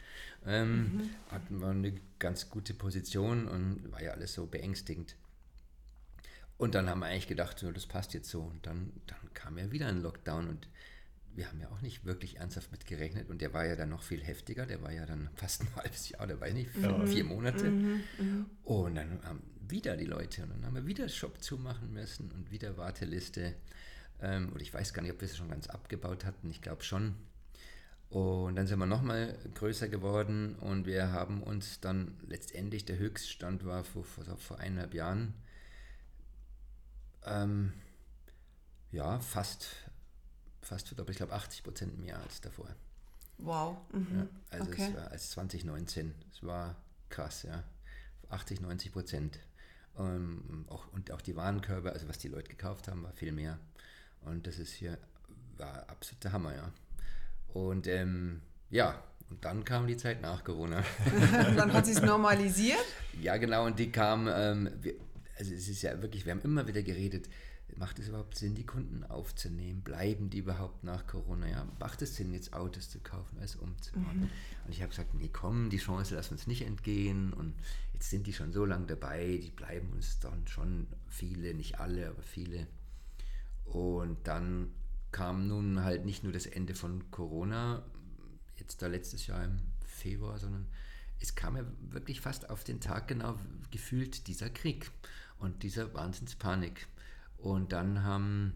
[0.46, 1.10] Ähm, mhm.
[1.30, 5.16] Hatten wir eine ganz gute Position und war ja alles so beängstigend.
[6.60, 8.42] Und dann haben wir eigentlich gedacht, so, das passt jetzt so.
[8.42, 10.68] Und dann, dann kam ja wieder ein Lockdown und
[11.34, 14.02] wir haben ja auch nicht wirklich ernsthaft mit gerechnet und der war ja dann noch
[14.02, 17.06] viel heftiger, der war ja dann fast ein halbes Jahr, der war ja nicht, vier,
[17.06, 17.70] vier Monate.
[17.70, 18.46] Mhm, mhm.
[18.64, 22.50] Und dann haben wieder die Leute und dann haben wir wieder Shop zumachen müssen und
[22.50, 23.54] wieder Warteliste.
[24.20, 26.82] Ähm, oder ich weiß gar nicht, ob wir es schon ganz abgebaut hatten, ich glaube
[26.84, 27.14] schon.
[28.10, 33.64] Und dann sind wir nochmal größer geworden und wir haben uns dann letztendlich, der Höchststand
[33.64, 35.32] war vor, vor, vor eineinhalb Jahren,
[37.26, 37.72] ähm,
[38.92, 39.68] ja, fast,
[40.62, 42.68] fast, ich glaube 80 Prozent mehr als davor.
[43.38, 43.78] Wow.
[43.92, 44.18] Mhm.
[44.18, 44.26] Ja,
[44.58, 44.88] also okay.
[44.88, 46.14] es war als 2019.
[46.32, 46.76] Es war
[47.08, 47.62] krass, ja.
[48.28, 49.38] 80, 90 Prozent.
[49.98, 53.58] Ähm, auch, und auch die Warenkörbe, also was die Leute gekauft haben, war viel mehr.
[54.22, 54.98] Und das ist hier,
[55.56, 56.72] war absoluter Hammer, ja.
[57.52, 60.82] Und ähm, ja, und dann kam die Zeit nach Corona.
[61.56, 62.84] dann hat sie es normalisiert?
[63.20, 64.94] Ja, genau, und die kam, ähm, wir,
[65.40, 67.28] also es ist ja wirklich, wir haben immer wieder geredet,
[67.76, 69.80] macht es überhaupt Sinn, die Kunden aufzunehmen?
[69.80, 71.48] Bleiben die überhaupt nach Corona?
[71.48, 74.20] Ja, macht es Sinn, jetzt Autos zu kaufen, alles umzubauen?
[74.20, 74.30] Mhm.
[74.66, 77.32] Und ich habe gesagt, nee, komm, die Chance lassen uns nicht entgehen.
[77.32, 77.54] Und
[77.94, 82.08] jetzt sind die schon so lange dabei, die bleiben uns dann schon viele, nicht alle,
[82.08, 82.66] aber viele.
[83.64, 84.72] Und dann
[85.10, 87.82] kam nun halt nicht nur das Ende von Corona,
[88.58, 90.66] jetzt da letztes Jahr im Februar, sondern
[91.18, 93.38] es kam ja wirklich fast auf den Tag genau
[93.70, 94.90] gefühlt dieser Krieg
[95.40, 96.86] und dieser Wahnsinnspanik.
[97.38, 98.54] Und dann haben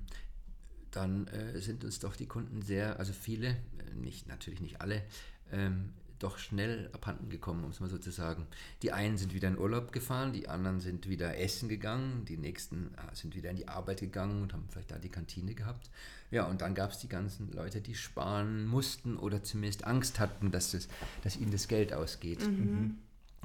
[0.94, 5.02] dann äh, sind uns doch die Kunden sehr, also viele, äh, nicht natürlich nicht alle,
[5.50, 8.46] ähm, doch schnell abhanden gekommen, um es mal so zu sagen.
[8.82, 12.94] Die einen sind wieder in Urlaub gefahren, die anderen sind wieder essen gegangen, die nächsten
[12.94, 15.90] äh, sind wieder in die Arbeit gegangen und haben vielleicht da die Kantine gehabt.
[16.30, 20.50] Ja, und dann gab es die ganzen Leute, die sparen mussten oder zumindest Angst hatten,
[20.50, 20.88] dass, das,
[21.22, 22.40] dass ihnen das Geld ausgeht.
[22.40, 22.98] Mhm.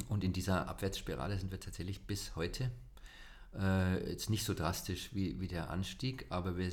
[0.08, 2.71] Und in dieser Abwärtsspirale sind wir tatsächlich bis heute
[3.57, 6.71] äh, jetzt nicht so drastisch wie, wie der Anstieg, aber wir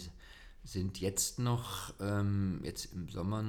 [0.64, 3.42] sind jetzt noch, ähm, jetzt im Sommer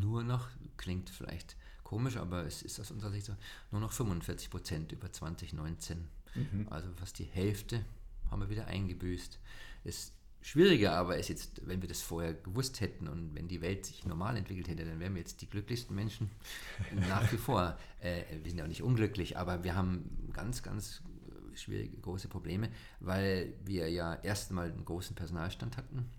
[0.00, 3.34] nur noch, klingt vielleicht komisch, aber es ist aus unserer Sicht so,
[3.70, 6.08] nur noch 45 Prozent über 2019.
[6.34, 6.66] Mhm.
[6.70, 7.84] Also fast die Hälfte
[8.30, 9.38] haben wir wieder eingebüßt.
[9.84, 10.12] Es
[10.42, 14.06] schwieriger aber ist jetzt, wenn wir das vorher gewusst hätten und wenn die Welt sich
[14.06, 16.30] normal entwickelt hätte, dann wären wir jetzt die glücklichsten Menschen
[17.08, 17.76] nach wie vor.
[18.00, 21.02] Äh, wir sind ja auch nicht unglücklich, aber wir haben ganz, ganz
[21.56, 26.10] schwierige, große Probleme, weil wir ja erstmal einen großen Personalstand hatten,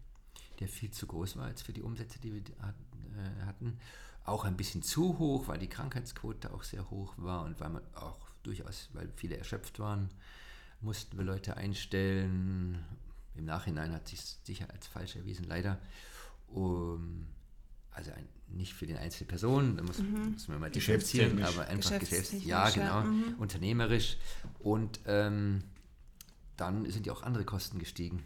[0.59, 3.77] der viel zu groß war jetzt für die Umsätze, die wir äh, hatten.
[4.23, 7.83] Auch ein bisschen zu hoch, weil die Krankheitsquote auch sehr hoch war und weil man
[7.95, 10.09] auch durchaus, weil viele erschöpft waren,
[10.81, 12.83] mussten wir Leute einstellen.
[13.35, 15.79] Im Nachhinein hat sich sicher als falsch erwiesen, leider.
[16.47, 17.27] Um,
[17.97, 20.33] also ein, nicht für die einzelne Person, da muss, mhm.
[20.33, 23.35] muss man mal differenzieren, aber einfach Geschäfts ja, genau, mhm.
[23.39, 24.17] unternehmerisch.
[24.59, 25.63] Und ähm,
[26.55, 28.23] dann sind ja auch andere Kosten gestiegen.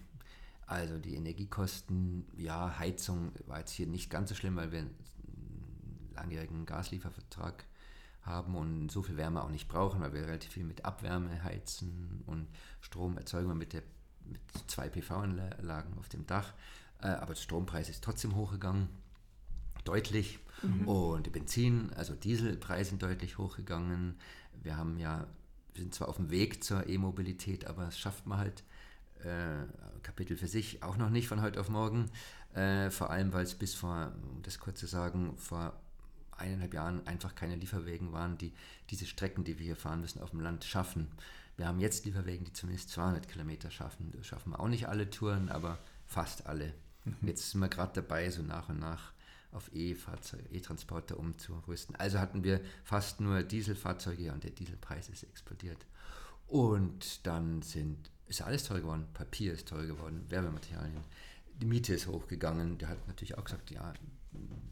[0.67, 4.95] Also die Energiekosten, ja, Heizung war jetzt hier nicht ganz so schlimm, weil wir einen
[6.15, 7.65] langjährigen Gasliefervertrag
[8.23, 12.23] haben und so viel Wärme auch nicht brauchen, weil wir relativ viel mit Abwärme heizen
[12.27, 12.47] und
[12.81, 13.83] Stromerzeugung mit, der,
[14.25, 16.53] mit zwei PV-Anlagen auf dem Dach.
[17.01, 18.89] Äh, aber der Strompreis ist trotzdem hochgegangen
[19.83, 20.39] deutlich.
[20.61, 20.87] Mhm.
[20.87, 24.15] Und Benzin, also Dieselpreise sind deutlich hochgegangen.
[24.61, 25.27] Wir haben ja,
[25.73, 28.63] wir sind zwar auf dem Weg zur E-Mobilität, aber das schafft man halt,
[29.23, 29.65] äh,
[30.03, 32.09] Kapitel für sich, auch noch nicht von heute auf morgen.
[32.53, 35.79] Äh, vor allem, weil es bis vor, um das kurz zu sagen, vor
[36.37, 38.53] eineinhalb Jahren einfach keine Lieferwegen waren, die
[38.89, 41.07] diese Strecken, die wir hier fahren müssen, auf dem Land schaffen.
[41.55, 44.11] Wir haben jetzt Lieferwegen, die zumindest 200 Kilometer schaffen.
[44.15, 46.73] Das schaffen wir auch nicht alle Touren, aber fast alle.
[47.05, 47.27] Mhm.
[47.27, 49.13] Jetzt sind wir gerade dabei, so nach und nach
[49.51, 51.95] auf E-Transporter umzurüsten.
[51.95, 55.85] Also hatten wir fast nur Dieselfahrzeuge und der Dieselpreis ist explodiert.
[56.47, 59.07] Und dann sind, ist alles teuer geworden.
[59.13, 61.03] Papier ist teuer geworden, Werbematerialien.
[61.61, 62.77] Die Miete ist hochgegangen.
[62.77, 63.93] Der hat natürlich auch gesagt, ja,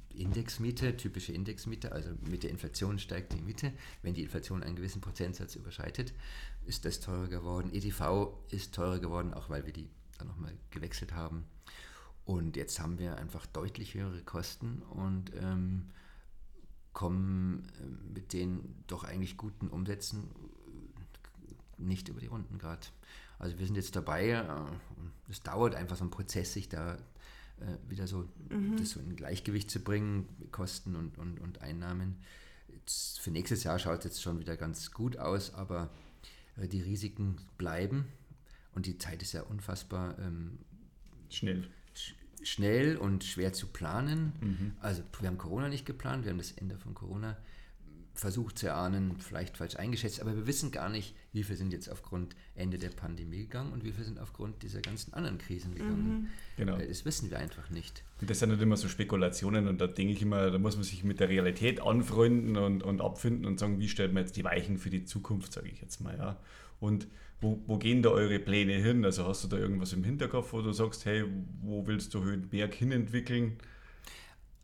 [0.09, 3.71] Indexmiete, typische Indexmiete, also mit der Inflation steigt die Miete.
[4.01, 6.13] Wenn die Inflation einen gewissen Prozentsatz überschreitet,
[6.65, 7.73] ist das teurer geworden.
[7.73, 11.45] EDV ist teurer geworden, auch weil wir die dann nochmal gewechselt haben.
[12.29, 15.89] Und jetzt haben wir einfach deutlich höhere Kosten und ähm,
[16.93, 20.29] kommen äh, mit den doch eigentlich guten Umsätzen
[21.79, 22.85] äh, nicht über die Runden gerade.
[23.39, 24.45] Also wir sind jetzt dabei, äh,
[25.27, 28.77] es dauert einfach so ein Prozess, sich da äh, wieder so, mhm.
[28.77, 32.17] das so in Gleichgewicht zu bringen, Kosten und, und, und Einnahmen.
[32.67, 35.89] Jetzt, für nächstes Jahr schaut es jetzt schon wieder ganz gut aus, aber
[36.57, 38.05] äh, die Risiken bleiben
[38.75, 40.59] und die Zeit ist ja unfassbar ähm,
[41.31, 41.67] schnell.
[42.43, 44.34] Sch schnell und schwer zu planen.
[44.41, 44.71] Mhm.
[44.82, 47.38] Also wir haben Corona nicht geplant, wir haben das Ende von Corona
[48.19, 51.89] versucht zu erahnen, vielleicht falsch eingeschätzt, aber wir wissen gar nicht, wie viele sind jetzt
[51.89, 56.08] aufgrund Ende der Pandemie gegangen und wie viele sind aufgrund dieser ganzen anderen Krisen gegangen.
[56.08, 56.28] Mhm.
[56.58, 56.78] Genau.
[56.78, 58.04] Äh, das wissen wir einfach nicht.
[58.19, 60.84] Und das sind nicht immer so Spekulationen und da denke ich immer, da muss man
[60.84, 64.43] sich mit der Realität anfreunden und, und abfinden und sagen, wie stellt man jetzt die
[64.43, 66.38] Weichen für die Zukunft, sage ich jetzt mal, ja.
[66.79, 67.07] Und
[67.41, 69.05] wo, wo gehen da eure Pläne hin?
[69.05, 71.23] Also hast du da irgendwas im Hinterkopf, wo du sagst, hey,
[71.61, 73.57] wo willst du Höhenberg hinentwickeln?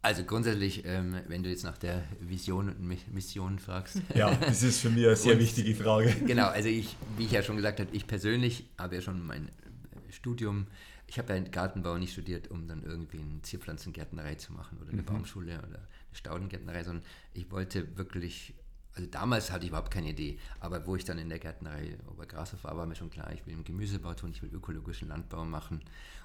[0.01, 2.79] Also grundsätzlich, ähm, wenn du jetzt nach der Vision und
[3.11, 4.01] Mission fragst.
[4.15, 6.13] Ja, das ist für mich eine sehr und, wichtige Frage.
[6.27, 9.47] Genau, also ich, wie ich ja schon gesagt habe, ich persönlich habe ja schon mein
[9.47, 10.67] äh, Studium,
[11.07, 15.01] ich habe ja Gartenbau nicht studiert, um dann irgendwie eine Zierpflanzengärtnerei zu machen oder eine
[15.01, 15.05] mhm.
[15.05, 18.53] Baumschule oder eine Staudengärtnerei, sondern ich wollte wirklich
[18.95, 22.63] also damals hatte ich überhaupt keine Idee, aber wo ich dann in der Gärtnerei Obergrashof
[22.63, 25.81] war, war mir schon klar, ich will im Gemüsebau tun, ich will ökologischen Landbau machen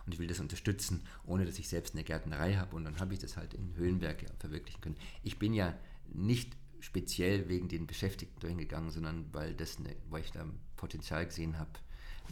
[0.06, 3.12] und ich will das unterstützen, ohne dass ich selbst eine Gärtnerei habe und dann habe
[3.12, 4.96] ich das halt in Höhenberg verwirklichen können.
[5.24, 5.74] Ich bin ja
[6.12, 11.26] nicht speziell wegen den Beschäftigten dahin gegangen, sondern weil, das eine, weil ich da Potenzial
[11.26, 11.70] gesehen habe,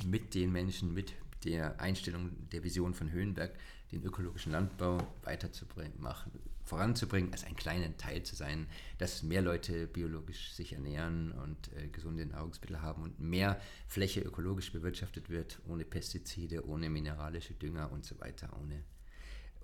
[0.06, 1.12] mit den Menschen, mit
[1.44, 3.52] der Einstellung der Vision von Höhenberg,
[3.90, 6.32] den ökologischen Landbau weiterzubringen, machen,
[6.68, 8.66] voranzubringen, als ein kleiner Teil zu sein,
[8.98, 14.72] dass mehr Leute biologisch sich ernähren und äh, gesunde Nahrungsmittel haben und mehr Fläche ökologisch
[14.72, 18.84] bewirtschaftet wird, ohne Pestizide, ohne mineralische Dünger und so weiter, ohne,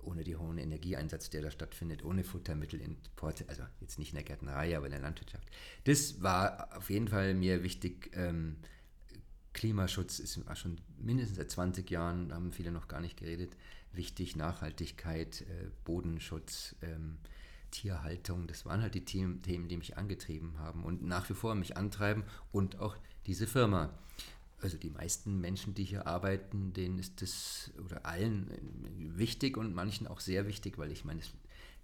[0.01, 4.75] ohne die hohen Energieeinsatz, der da stattfindet, ohne Futtermittelimporte, also jetzt nicht in der Gärtnerei,
[4.75, 5.47] aber in der Landwirtschaft.
[5.83, 8.11] Das war auf jeden Fall mir wichtig.
[8.13, 8.57] Ähm,
[9.53, 13.55] Klimaschutz ist schon mindestens seit 20 Jahren, da haben viele noch gar nicht geredet,
[13.95, 14.35] wichtig.
[14.35, 17.17] Nachhaltigkeit, äh, Bodenschutz, ähm,
[17.71, 21.75] Tierhaltung, das waren halt die Themen, die mich angetrieben haben und nach wie vor mich
[21.75, 23.93] antreiben und auch diese Firma.
[24.61, 29.75] Also die meisten Menschen, die hier arbeiten, denen ist das oder allen äh, wichtig und
[29.75, 31.19] manchen auch sehr wichtig, weil ich meine,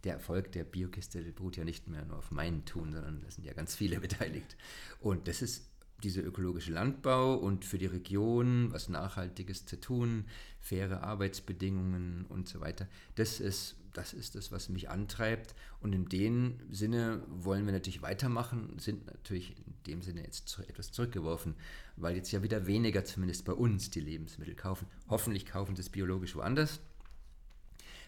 [0.05, 3.43] der Erfolg der Biokiste beruht ja nicht mehr nur auf meinen Tun, sondern da sind
[3.43, 4.55] ja ganz viele beteiligt.
[5.01, 5.70] Und das ist
[6.03, 10.25] dieser ökologische Landbau und für die Region was Nachhaltiges zu tun,
[10.59, 12.87] faire Arbeitsbedingungen und so weiter.
[13.15, 15.55] Das ist, das ist das, was mich antreibt.
[15.79, 20.91] Und in dem Sinne wollen wir natürlich weitermachen, sind natürlich in dem Sinne jetzt etwas
[20.91, 21.55] zurückgeworfen,
[21.95, 24.87] weil jetzt ja wieder weniger zumindest bei uns die Lebensmittel kaufen.
[25.09, 26.79] Hoffentlich kaufen sie es biologisch woanders.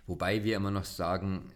[0.05, 1.51] Wobei wir immer noch sagen,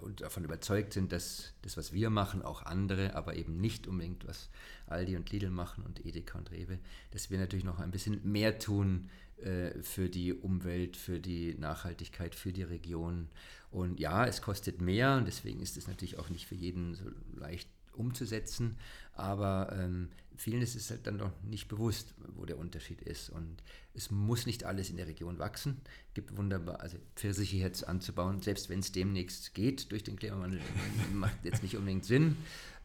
[0.00, 4.26] und davon überzeugt sind, dass das, was wir machen, auch andere, aber eben nicht unbedingt,
[4.26, 4.50] was
[4.86, 6.78] Aldi und Lidl machen und Edeka und Rewe,
[7.10, 12.34] dass wir natürlich noch ein bisschen mehr tun äh, für die Umwelt, für die Nachhaltigkeit,
[12.34, 13.28] für die Region.
[13.70, 17.04] Und ja, es kostet mehr und deswegen ist es natürlich auch nicht für jeden so
[17.34, 18.76] leicht umzusetzen,
[19.14, 23.30] aber ähm, vielen ist es halt dann doch nicht bewusst, wo der Unterschied ist.
[23.30, 23.62] Und
[23.94, 25.80] es muss nicht alles in der Region wachsen.
[26.08, 30.60] Es gibt wunderbar, also Pfirsiche jetzt anzubauen, selbst wenn es demnächst geht durch den Klimawandel,
[31.12, 32.36] macht jetzt nicht unbedingt Sinn.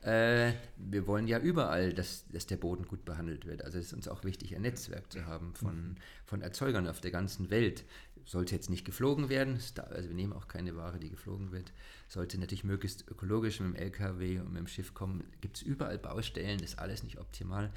[0.03, 3.63] Äh, wir wollen ja überall, dass, dass der Boden gut behandelt wird.
[3.63, 7.11] Also es ist uns auch wichtig, ein Netzwerk zu haben von, von Erzeugern auf der
[7.11, 7.83] ganzen Welt.
[8.27, 9.57] Sollte jetzt nicht geflogen werden,
[9.89, 11.71] also wir nehmen auch keine Ware, die geflogen wird.
[12.09, 15.23] Sollte natürlich möglichst ökologisch mit dem LKW und mit dem Schiff kommen.
[15.41, 17.71] Gibt es überall Baustellen, das ist alles nicht optimal.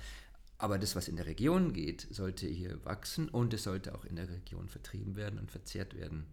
[0.58, 4.16] Aber das, was in der Region geht, sollte hier wachsen und es sollte auch in
[4.16, 6.26] der Region vertrieben werden und verzehrt werden.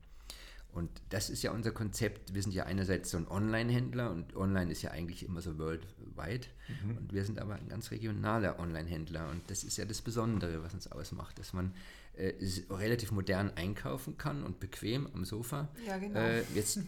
[0.74, 2.34] Und das ist ja unser Konzept.
[2.34, 6.48] Wir sind ja einerseits so ein Online-Händler und Online ist ja eigentlich immer so worldwide.
[6.84, 6.98] Mhm.
[6.98, 9.30] Und wir sind aber ein ganz regionaler Online-Händler.
[9.30, 11.74] Und das ist ja das Besondere, was uns ausmacht, dass man
[12.18, 12.34] äh,
[12.70, 15.70] relativ modern einkaufen kann und bequem am Sofa.
[15.86, 16.20] Ja, genau.
[16.20, 16.80] Äh, jetzt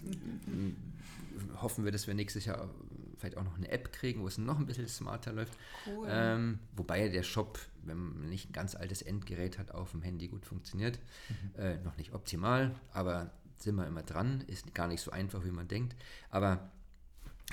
[1.62, 2.70] hoffen wir, dass wir nächstes Jahr
[3.18, 5.54] vielleicht auch noch eine App kriegen, wo es noch ein bisschen smarter läuft.
[5.86, 6.08] Cool.
[6.10, 10.30] Ähm, wobei der Shop, wenn man nicht ein ganz altes Endgerät hat, auf dem Handy
[10.30, 11.00] gut funktioniert.
[11.30, 11.62] Mhm.
[11.62, 15.52] Äh, noch nicht optimal, aber sind wir immer dran, ist gar nicht so einfach, wie
[15.52, 15.96] man denkt.
[16.30, 16.72] Aber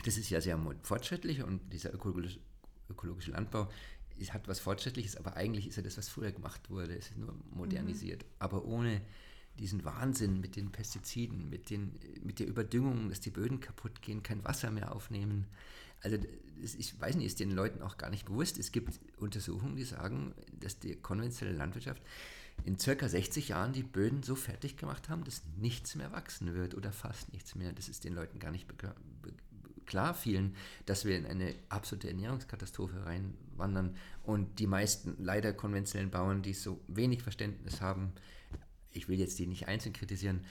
[0.05, 2.39] das ist ja sehr fortschrittlich und dieser ökologische,
[2.89, 3.69] ökologische Landbau
[4.21, 7.19] es hat was Fortschrittliches, aber eigentlich ist ja das, was früher gemacht wurde, es ist
[7.19, 8.23] nur modernisiert.
[8.23, 8.29] Mhm.
[8.39, 9.01] Aber ohne
[9.59, 14.23] diesen Wahnsinn mit den Pestiziden, mit, den, mit der Überdüngung, dass die Böden kaputt gehen,
[14.23, 15.47] kein Wasser mehr aufnehmen.
[16.03, 16.19] Also
[16.63, 18.59] ich weiß nicht, ist den Leuten auch gar nicht bewusst.
[18.59, 22.03] Es gibt Untersuchungen, die sagen, dass die konventionelle Landwirtschaft
[22.65, 26.75] in circa 60 Jahren die Böden so fertig gemacht haben, dass nichts mehr wachsen wird
[26.75, 27.73] oder fast nichts mehr.
[27.73, 28.67] Das ist den Leuten gar nicht
[29.87, 33.97] klar vielen, dass wir in eine absolute Ernährungskatastrophe reinwandern.
[34.23, 38.13] Und die meisten leider konventionellen Bauern, die so wenig Verständnis haben,
[38.93, 40.45] ich will jetzt die nicht einzeln kritisieren,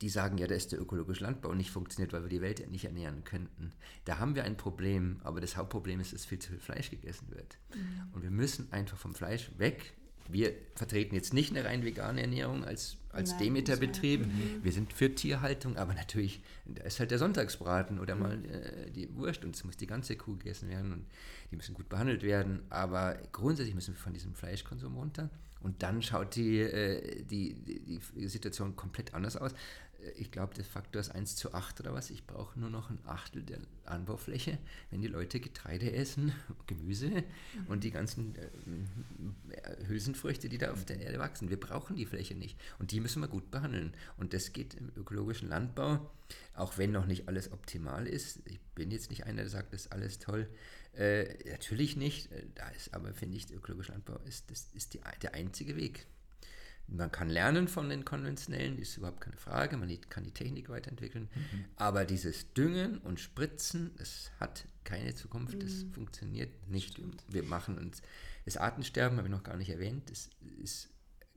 [0.00, 3.24] die sagen ja, dass der ökologische Landbau nicht funktioniert, weil wir die Welt nicht ernähren
[3.24, 3.72] könnten.
[4.04, 7.30] Da haben wir ein Problem, aber das Hauptproblem ist, dass viel zu viel Fleisch gegessen
[7.30, 7.58] wird.
[7.74, 8.10] Mhm.
[8.12, 9.94] Und wir müssen einfach vom Fleisch weg
[10.30, 14.26] wir vertreten jetzt nicht eine rein vegane Ernährung als, als Demeter-Betrieb.
[14.26, 14.60] Mhm.
[14.62, 19.14] Wir sind für Tierhaltung, aber natürlich, da ist halt der Sonntagsbraten oder mal äh, die
[19.14, 21.06] Wurst und es muss die ganze Kuh gegessen werden und
[21.50, 22.62] die müssen gut behandelt werden.
[22.70, 25.30] Aber grundsätzlich müssen wir von diesem Fleischkonsum runter.
[25.60, 29.52] Und dann schaut die, äh, die, die, die Situation komplett anders aus
[30.16, 32.10] ich glaube, der Faktor ist 1 zu 8 oder was.
[32.10, 34.58] Ich brauche nur noch ein Achtel der Anbaufläche,
[34.90, 36.32] wenn die Leute Getreide essen,
[36.66, 37.24] Gemüse
[37.68, 41.50] und die ganzen äh, Hülsenfrüchte, die da auf der Erde wachsen.
[41.50, 42.58] Wir brauchen die Fläche nicht.
[42.78, 43.94] Und die müssen wir gut behandeln.
[44.16, 46.10] Und das geht im ökologischen Landbau,
[46.54, 48.40] auch wenn noch nicht alles optimal ist.
[48.46, 50.48] Ich bin jetzt nicht einer, der sagt, das ist alles toll.
[50.94, 52.32] Äh, natürlich nicht.
[52.32, 55.76] Äh, da ist aber, finde ich, der ökologische Landbau ist, das ist die, der einzige
[55.76, 56.06] Weg.
[56.88, 61.28] Man kann lernen von den konventionellen, ist überhaupt keine Frage, man kann die Technik weiterentwickeln,
[61.34, 61.64] mhm.
[61.76, 65.92] aber dieses Düngen und Spritzen, das hat keine Zukunft, das mhm.
[65.92, 66.92] funktioniert nicht.
[66.92, 67.24] Stimmt.
[67.28, 68.02] Wir machen uns,
[68.44, 70.30] das Artensterben habe ich noch gar nicht erwähnt, das
[70.62, 70.88] ist,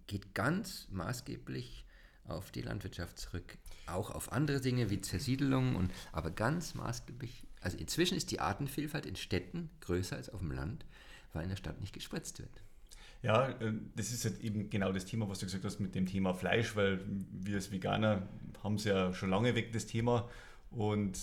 [0.06, 1.86] geht ganz maßgeblich
[2.26, 7.76] auf die Landwirtschaft zurück, auch auf andere Dinge wie Zersiedelung, und, aber ganz maßgeblich, also
[7.78, 10.86] inzwischen ist die Artenvielfalt in Städten größer als auf dem Land,
[11.34, 12.62] weil in der Stadt nicht gespritzt wird.
[13.22, 16.06] Ja, äh, das ist halt eben genau das Thema, was du gesagt hast mit dem
[16.06, 17.00] Thema Fleisch, weil
[17.32, 18.28] wir als Veganer
[18.64, 20.30] haben es ja schon lange weg, das Thema.
[20.72, 21.20] Und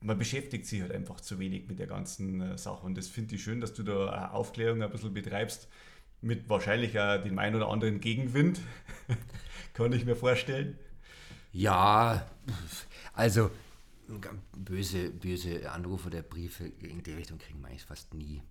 [0.00, 2.84] man beschäftigt sich halt einfach zu wenig mit der ganzen äh, Sache.
[2.84, 5.68] Und das finde ich schön, dass du da Aufklärung ein bisschen betreibst,
[6.20, 8.60] mit wahrscheinlich auch dem einen oder anderen Gegenwind,
[9.74, 10.78] kann ich mir vorstellen.
[11.52, 12.26] Ja,
[13.12, 13.50] also
[14.56, 18.42] böse, böse Anrufe oder Briefe in die Richtung kriegen wir eigentlich fast nie.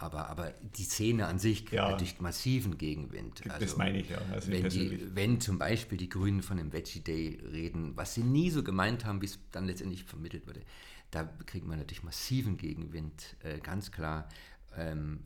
[0.00, 1.90] Aber, aber die Szene an sich kriegt ja.
[1.90, 3.42] natürlich massiven Gegenwind.
[3.50, 4.18] Also, das meine ich ja.
[4.32, 8.22] Also wenn, die, wenn zum Beispiel die Grünen von dem Veggie Day reden, was sie
[8.22, 10.62] nie so gemeint haben, wie es dann letztendlich vermittelt wurde,
[11.10, 14.28] da kriegt man natürlich massiven Gegenwind, äh, ganz klar.
[14.76, 15.24] Ähm,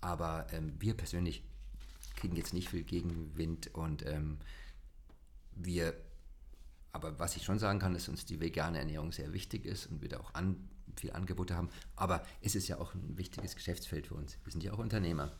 [0.00, 1.42] aber ähm, wir persönlich
[2.14, 4.38] kriegen jetzt nicht viel Gegenwind und ähm,
[5.56, 5.94] wir,
[6.92, 9.86] aber was ich schon sagen kann, ist, dass uns die vegane Ernährung sehr wichtig ist
[9.86, 10.68] und wir da auch an
[11.00, 11.68] viel Angebote haben.
[11.94, 14.38] Aber es ist ja auch ein wichtiges Geschäftsfeld für uns.
[14.44, 15.32] Wir sind ja auch Unternehmer.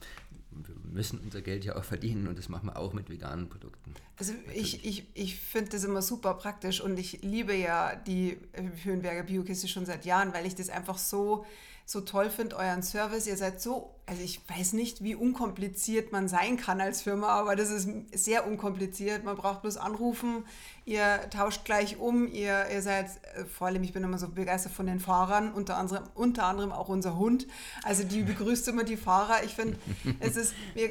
[0.51, 3.95] Wir müssen unser Geld ja auch verdienen und das machen wir auch mit veganen Produkten.
[4.17, 8.39] Also ich, ich, ich finde das immer super praktisch und ich liebe ja die
[8.83, 11.45] Höhenberger Biokiste schon seit Jahren, weil ich das einfach so
[11.89, 13.29] so toll finde, euren Service.
[13.29, 17.55] Ihr seid so, also ich weiß nicht, wie unkompliziert man sein kann als Firma, aber
[17.55, 19.23] das ist sehr unkompliziert.
[19.23, 20.45] Man braucht bloß anrufen,
[20.85, 24.73] ihr tauscht gleich um, ihr, ihr seid, äh, vor allem, ich bin immer so begeistert
[24.73, 27.47] von den Fahrern, unter anderem, unter anderem auch unser Hund.
[27.85, 29.45] Also die begrüßt immer die Fahrer.
[29.45, 29.79] Ich finde,
[30.19, 30.91] es ist, wir,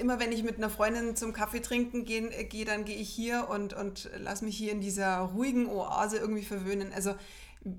[0.00, 3.48] immer wenn ich mit einer Freundin zum Kaffee trinken gehe, geh, dann gehe ich hier
[3.48, 6.92] und, und lass mich hier in dieser ruhigen Oase irgendwie verwöhnen.
[6.92, 7.14] Also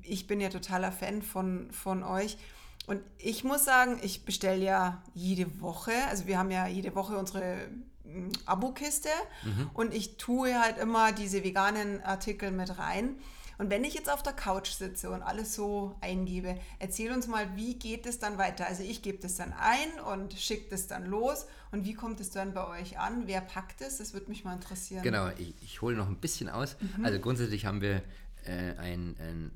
[0.01, 2.38] ich bin ja totaler Fan von, von euch.
[2.86, 7.18] Und ich muss sagen, ich bestelle ja jede Woche, also wir haben ja jede Woche
[7.18, 7.55] unsere
[8.03, 9.09] mm, Abokiste
[9.43, 9.70] mhm.
[9.74, 13.16] und ich tue halt immer diese veganen Artikel mit rein.
[13.64, 17.55] Und wenn ich jetzt auf der Couch sitze und alles so eingebe, erzähl uns mal,
[17.55, 18.68] wie geht es dann weiter?
[18.68, 21.45] Also ich gebe das dann ein und schicke das dann los.
[21.72, 23.24] Und wie kommt es dann bei euch an?
[23.26, 23.99] Wer packt es?
[23.99, 25.01] Das würde mich mal interessieren.
[25.01, 26.76] Genau, ich, ich hole noch ein bisschen aus.
[26.97, 27.05] Mhm.
[27.05, 28.03] Also grundsätzlich haben wir
[28.43, 29.51] äh, ein, ein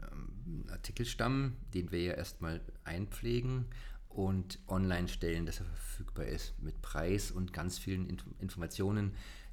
[0.71, 3.65] Artikelstamm, den wir ja erstmal einpflegen
[4.07, 9.11] und online stellen, dass er verfügbar ist mit Preis und ganz vielen Inf Informationen,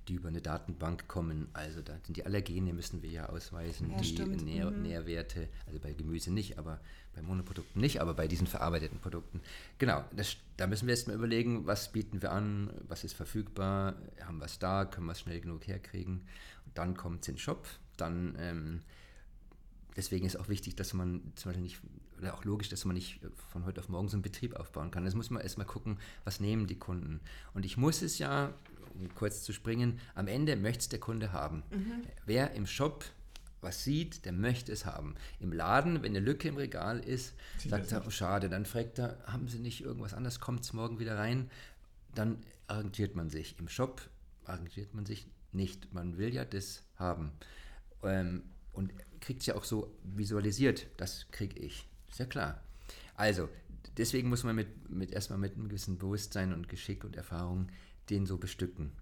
[0.09, 1.49] die über eine Datenbank kommen.
[1.53, 4.83] Also da sind die Allergene müssen wir ja ausweisen, ja, die Nähr mhm.
[4.83, 6.81] Nährwerte, also bei Gemüse nicht, aber
[7.15, 9.41] bei Monoprodukten nicht, aber bei diesen verarbeiteten Produkten.
[9.79, 13.95] Genau, das, da müssen wir erstmal überlegen, was bieten wir an, was ist verfügbar,
[14.25, 16.23] haben wir es da, können wir es schnell genug herkriegen.
[16.67, 18.81] Und dann kommt es in den Shop, dann ähm,
[19.97, 21.81] deswegen ist auch wichtig, dass man zum Beispiel nicht,
[22.19, 25.05] oder auch logisch, dass man nicht von heute auf morgen so einen Betrieb aufbauen kann.
[25.05, 27.21] Das muss man erstmal gucken, was nehmen die Kunden.
[27.55, 28.53] Und ich muss es ja,
[29.15, 31.63] kurz zu springen, am Ende möchte es der Kunde haben.
[31.71, 32.03] Mhm.
[32.27, 33.05] Wer im Shop
[33.65, 35.17] was sieht, der möchte es haben.
[35.41, 38.99] Im Laden, wenn eine Lücke im Regal ist, Sieht sagt er, oh, schade, dann fragt
[38.99, 41.51] er, haben Sie nicht irgendwas anderes, kommt es morgen wieder rein?
[42.15, 42.39] Dann
[42.69, 43.59] arrangiert man sich.
[43.59, 44.03] Im Shop
[44.45, 45.93] arrangiert man sich nicht.
[45.93, 47.33] Man will ja das haben.
[48.03, 48.43] Ähm,
[48.73, 51.89] und kriegt es ja auch so visualisiert, das kriege ich.
[52.11, 52.63] Ist ja klar.
[53.15, 53.49] Also,
[53.97, 57.69] deswegen muss man mit, mit erstmal mit einem gewissen Bewusstsein und Geschick und Erfahrung
[58.11, 58.93] den so bestücken.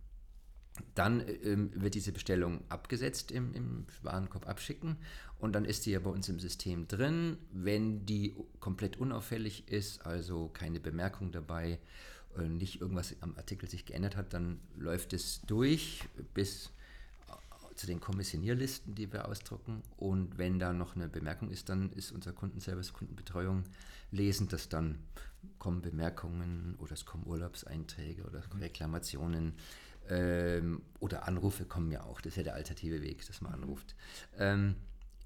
[0.95, 4.97] Dann ähm, wird diese Bestellung abgesetzt im, im Warenkorb abschicken
[5.39, 7.37] und dann ist die ja bei uns im System drin.
[7.53, 11.79] Wenn die komplett unauffällig ist, also keine Bemerkung dabei,
[12.39, 16.71] äh, nicht irgendwas am Artikel sich geändert hat, dann läuft es durch bis
[17.75, 19.83] zu den Kommissionierlisten, die wir ausdrucken.
[19.97, 23.65] Und wenn da noch eine Bemerkung ist, dann ist unser Kundenservice, Kundenbetreuung
[24.11, 24.99] lesend, dass dann
[25.59, 29.55] kommen Bemerkungen oder es kommen Urlaubseinträge oder Reklamationen
[30.09, 32.21] ähm, oder Anrufe kommen ja auch.
[32.21, 33.95] Das ist ja der alternative Weg, dass man anruft.
[34.39, 34.77] Ähm,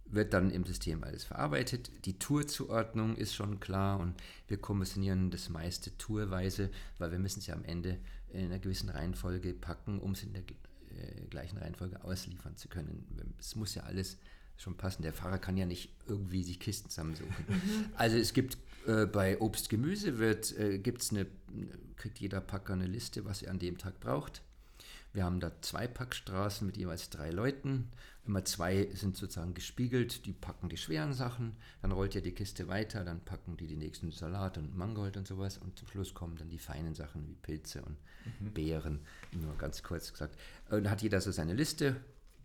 [0.09, 1.91] wird dann im System alles verarbeitet.
[2.05, 4.15] Die Tourzuordnung ist schon klar und
[4.47, 7.99] wir kommissionieren das meiste tourweise, weil wir müssen es ja am Ende
[8.29, 13.35] in einer gewissen Reihenfolge packen, um es in der äh, gleichen Reihenfolge ausliefern zu können.
[13.39, 14.19] Es muss ja alles
[14.57, 15.03] schon passen.
[15.03, 17.35] Der Fahrer kann ja nicht irgendwie sich Kisten zusammensuchen.
[17.49, 17.87] Mhm.
[17.95, 21.27] Also es gibt äh, bei Obst, Gemüse wird, äh, gibt's eine,
[21.97, 24.43] kriegt jeder Packer eine Liste, was er an dem Tag braucht.
[25.13, 27.91] Wir haben da zwei Packstraßen mit jeweils drei Leuten.
[28.27, 32.69] Immer zwei sind sozusagen gespiegelt, die packen die schweren Sachen, dann rollt ja die Kiste
[32.69, 36.37] weiter, dann packen die die nächsten Salat und Mangold und sowas und zum Schluss kommen
[36.37, 37.97] dann die feinen Sachen wie Pilze und
[38.41, 38.53] mhm.
[38.53, 39.01] Beeren,
[39.33, 40.37] nur ganz kurz gesagt.
[40.69, 41.97] Und dann hat jeder so seine Liste.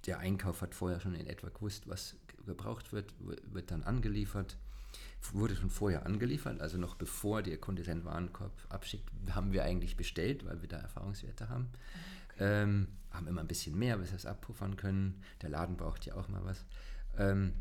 [0.06, 2.16] Der Einkauf hat vorher schon in etwa gewusst, was
[2.46, 4.56] gebraucht wird, wird dann angeliefert
[5.34, 9.96] wurde schon vorher angeliefert, also noch bevor der Kunde seinen Warenkorb abschickt, haben wir eigentlich
[9.96, 11.70] bestellt, weil wir da Erfahrungswerte haben.
[12.40, 15.22] Ähm, haben immer ein bisschen mehr, bis wir es abpuffern können.
[15.42, 16.66] Der Laden braucht ja auch mal was.
[17.18, 17.54] Ähm,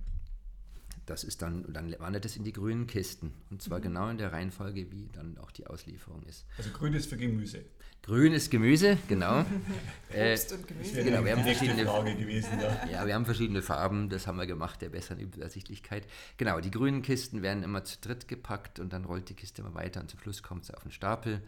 [1.11, 3.33] das ist dann, dann wandert es in die grünen Kisten.
[3.51, 3.83] Und zwar mhm.
[3.83, 6.47] genau in der Reihenfolge, wie dann auch die Auslieferung ist.
[6.57, 7.65] Also grün ist für Gemüse.
[8.03, 9.45] Grün ist Gemüse, genau.
[10.15, 11.03] äh, Obst und Gemüse.
[11.03, 12.89] Genau, wir haben verschiedene Frage gewesen, ja.
[12.91, 16.07] ja, wir haben verschiedene Farben, das haben wir gemacht, der besseren Übersichtlichkeit.
[16.37, 19.75] Genau, die grünen Kisten werden immer zu dritt gepackt und dann rollt die Kiste immer
[19.75, 21.43] weiter und zum Schluss kommt sie auf den Stapel.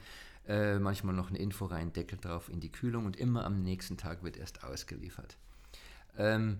[0.47, 3.97] Äh, manchmal noch eine Info rein, Deckel drauf in die Kühlung und immer am nächsten
[3.97, 5.37] Tag wird erst ausgeliefert.
[6.19, 6.59] Ähm,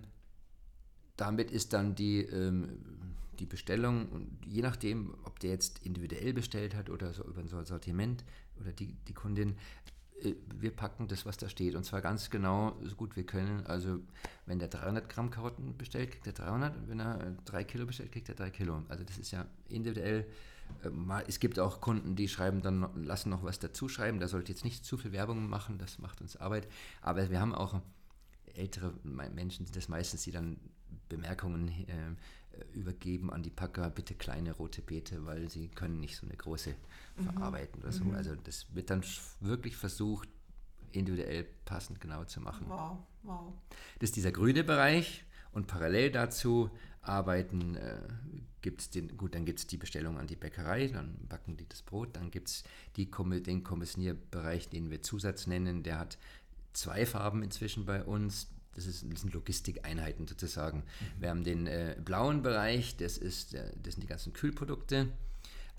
[1.17, 2.79] damit ist dann die, ähm,
[3.39, 7.47] die Bestellung, und je nachdem, ob der jetzt individuell bestellt hat oder so über ein
[7.47, 8.23] Sortiment
[8.59, 9.55] oder die, die Kundin,
[10.21, 11.75] äh, wir packen das, was da steht.
[11.75, 13.65] Und zwar ganz genau, so gut wir können.
[13.65, 13.99] Also,
[14.45, 16.87] wenn der 300 Gramm Karotten bestellt, kriegt er 300.
[16.87, 18.83] Wenn er 3 Kilo bestellt, kriegt er 3 Kilo.
[18.89, 20.25] Also, das ist ja individuell
[20.83, 24.19] äh, es gibt auch Kunden, die schreiben dann, lassen noch was dazu schreiben.
[24.19, 26.67] Da sollte jetzt nicht zu viel Werbung machen, das macht uns Arbeit.
[27.01, 27.81] Aber wir haben auch
[28.55, 30.57] ältere Menschen, das meistens, die dann
[31.15, 32.15] Bemerkungen äh,
[32.73, 36.75] übergeben an die Packer, bitte kleine rote Beete, weil sie können nicht so eine große
[37.17, 37.23] mhm.
[37.23, 38.03] verarbeiten oder so.
[38.03, 38.15] Mhm.
[38.15, 39.03] Also das wird dann
[39.39, 40.29] wirklich versucht,
[40.91, 42.65] individuell passend genau zu machen.
[42.69, 43.53] Wow, wow.
[43.99, 46.69] Das ist dieser grüne Bereich und parallel dazu
[47.01, 47.97] arbeiten äh,
[48.61, 51.67] gibt es den, gut, dann gibt es die Bestellung an die Bäckerei, dann backen die
[51.67, 52.63] das Brot, dann gibt es
[52.95, 56.17] den Kommissionierbereich, den wir Zusatz nennen, der hat
[56.71, 58.47] zwei Farben inzwischen bei uns.
[58.75, 60.79] Das, ist, das sind Logistikeinheiten sozusagen.
[60.79, 61.21] Mhm.
[61.21, 65.09] Wir haben den äh, blauen Bereich, das, ist, äh, das sind die ganzen Kühlprodukte.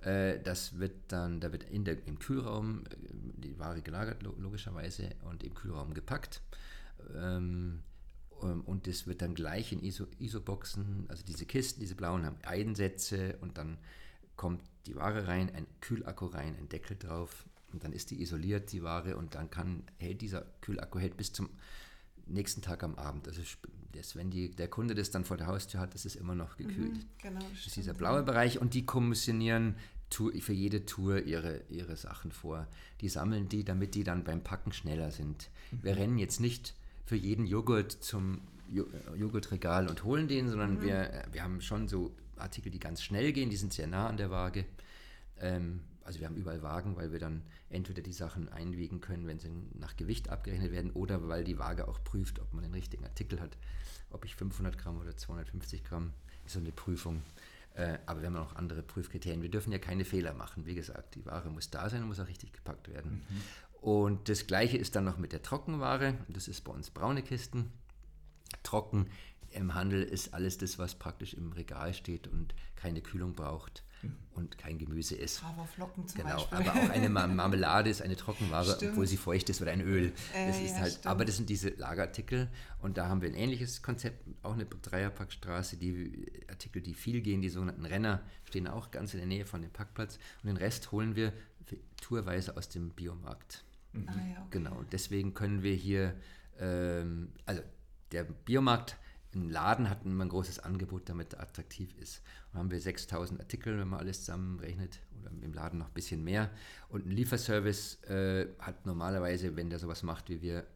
[0.02, 2.96] Äh, das wird dann, da wird in der, im Kühlraum äh,
[3.42, 6.40] die Ware gelagert, logischerweise, und im Kühlraum gepackt.
[7.16, 7.82] Ähm,
[8.42, 12.36] ähm, und das wird dann gleich in ISO, ISO-Boxen, also diese Kisten, diese blauen haben
[12.42, 13.78] Einsätze und dann
[14.36, 18.72] kommt die Ware rein, ein Kühlakku rein, ein Deckel drauf und dann ist die isoliert,
[18.72, 21.48] die Ware und dann kann, hält dieser Kühlakku hält bis zum
[22.26, 23.28] nächsten Tag am Abend.
[23.28, 23.42] Also
[23.92, 26.56] das, wenn die, der Kunde das dann vor der Haustür hat, das ist immer noch
[26.56, 26.94] gekühlt.
[26.94, 29.76] Mhm, genau, das, das ist dieser blaue Bereich und die kommissionieren
[30.10, 32.68] für jede Tour ihre, ihre Sachen vor.
[33.00, 35.50] Die sammeln die, damit die dann beim Packen schneller sind.
[35.72, 35.78] Mhm.
[35.82, 38.40] Wir rennen jetzt nicht für jeden Joghurt zum
[38.72, 38.82] äh,
[39.16, 40.82] Joghurtregal und holen den, sondern mhm.
[40.82, 44.08] wir, äh, wir haben schon so Artikel, die ganz schnell gehen, die sind sehr nah
[44.08, 44.64] an der Waage.
[45.40, 49.38] Ähm, also wir haben überall Wagen, weil wir dann entweder die Sachen einwiegen können, wenn
[49.38, 53.04] sie nach Gewicht abgerechnet werden, oder weil die Waage auch prüft, ob man den richtigen
[53.04, 53.56] Artikel hat.
[54.10, 56.12] Ob ich 500 Gramm oder 250 Gramm,
[56.44, 57.22] ist so eine Prüfung.
[57.74, 59.42] Äh, aber wir haben auch andere Prüfkriterien.
[59.42, 60.66] Wir dürfen ja keine Fehler machen.
[60.66, 63.24] Wie gesagt, die Ware muss da sein und muss auch richtig gepackt werden.
[63.28, 63.40] Mhm.
[63.80, 66.14] Und das gleiche ist dann noch mit der Trockenware.
[66.28, 67.72] Das ist bei uns braune Kisten.
[68.62, 69.08] Trocken
[69.50, 73.84] im Handel ist alles das, was praktisch im Regal steht und keine Kühlung braucht.
[74.34, 75.42] Und kein Gemüse ist.
[75.42, 76.58] Haferflocken zum Genau, Beispiel.
[76.58, 78.92] aber auch eine Mar- Marmelade ist eine Trockenware, Stimmt.
[78.92, 80.12] obwohl sie feucht ist oder ein Öl.
[80.34, 81.06] Äh, Das ist ja, halt, stimmt.
[81.06, 82.48] aber das sind diese Lagerartikel
[82.80, 85.76] und da haben wir ein ähnliches Konzept, auch eine Dreierpackstraße.
[85.76, 89.62] Die Artikel, die viel gehen, die sogenannten Renner, stehen auch ganz in der Nähe von
[89.62, 91.32] dem Parkplatz und den Rest holen wir
[92.00, 93.64] tourweise aus dem Biomarkt.
[93.94, 94.46] Ah, ja, okay.
[94.50, 96.14] Genau, deswegen können wir hier,
[96.58, 97.62] ähm, also
[98.12, 98.96] der Biomarkt,
[99.34, 102.22] ein Laden hat immer ein großes Angebot, damit er attraktiv ist.
[102.52, 106.22] Und haben wir 6000 Artikel, wenn man alles zusammenrechnet, oder im Laden noch ein bisschen
[106.24, 106.50] mehr.
[106.88, 110.66] Und ein Lieferservice äh, hat normalerweise, wenn der sowas macht wie wir,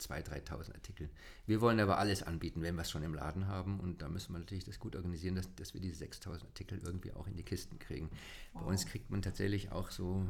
[0.00, 1.08] 2.000, 3.000 Artikel.
[1.46, 3.80] Wir wollen aber alles anbieten, wenn wir es schon im Laden haben.
[3.80, 7.12] Und da müssen wir natürlich das gut organisieren, dass, dass wir diese 6.000 Artikel irgendwie
[7.12, 8.10] auch in die Kisten kriegen.
[8.52, 10.26] Bei uns kriegt man tatsächlich auch so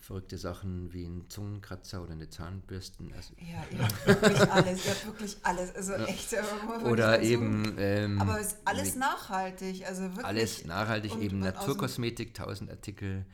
[0.00, 3.12] verrückte Sachen wie einen Zungenkratzer oder eine Zahnbürsten.
[3.14, 5.74] Also, Ja, ihr habt wirklich alles, ihr habt wirklich alles.
[5.74, 6.32] Also echt.
[6.32, 6.42] äh,
[6.84, 9.86] oder eben ähm, Aber es ist alles nachhaltig.
[9.86, 10.24] Also wirklich.
[10.24, 13.26] alles nachhaltig, eben Naturkosmetik, 1000 Artikel,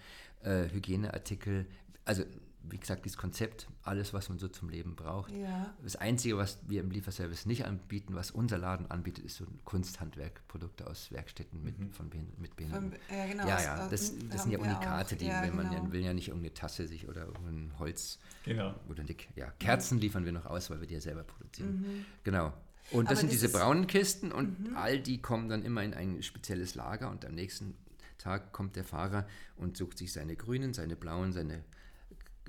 [0.43, 1.67] äh, Hygieneartikel.
[2.05, 2.25] Also
[2.71, 5.31] wie gesagt, dieses Konzept, alles, was man so zum Leben braucht.
[5.33, 5.75] Ja.
[5.83, 9.61] Das Einzige, was wir im Lieferservice nicht anbieten, was unser Laden anbietet, ist so ein
[9.65, 12.91] Kunsthandwerk, Produkte aus Werkstätten mit, von Behin mit Behinderten.
[12.93, 14.77] Von- ja, genau, ja, das, ja, das, haben das sind ja wir auch.
[14.77, 15.93] Unikate, die Ja, wenn man genau.
[15.93, 18.75] will ja nicht irgendeine Tasse sich oder irgendein Holz Genau.
[18.89, 22.05] oder eine, ja, Kerzen liefern wir noch aus, weil wir die ja selber produzieren.
[22.25, 22.47] Genau.
[22.47, 22.99] Und das Mhm.
[23.07, 23.53] Aber sind das diese Mhm.
[23.53, 27.75] braunen Kisten und all die kommen dann immer in ein spezielles Lager und am nächsten
[28.19, 31.65] Tag kommt der Fahrer und sucht sich seine grünen, seine blauen, seine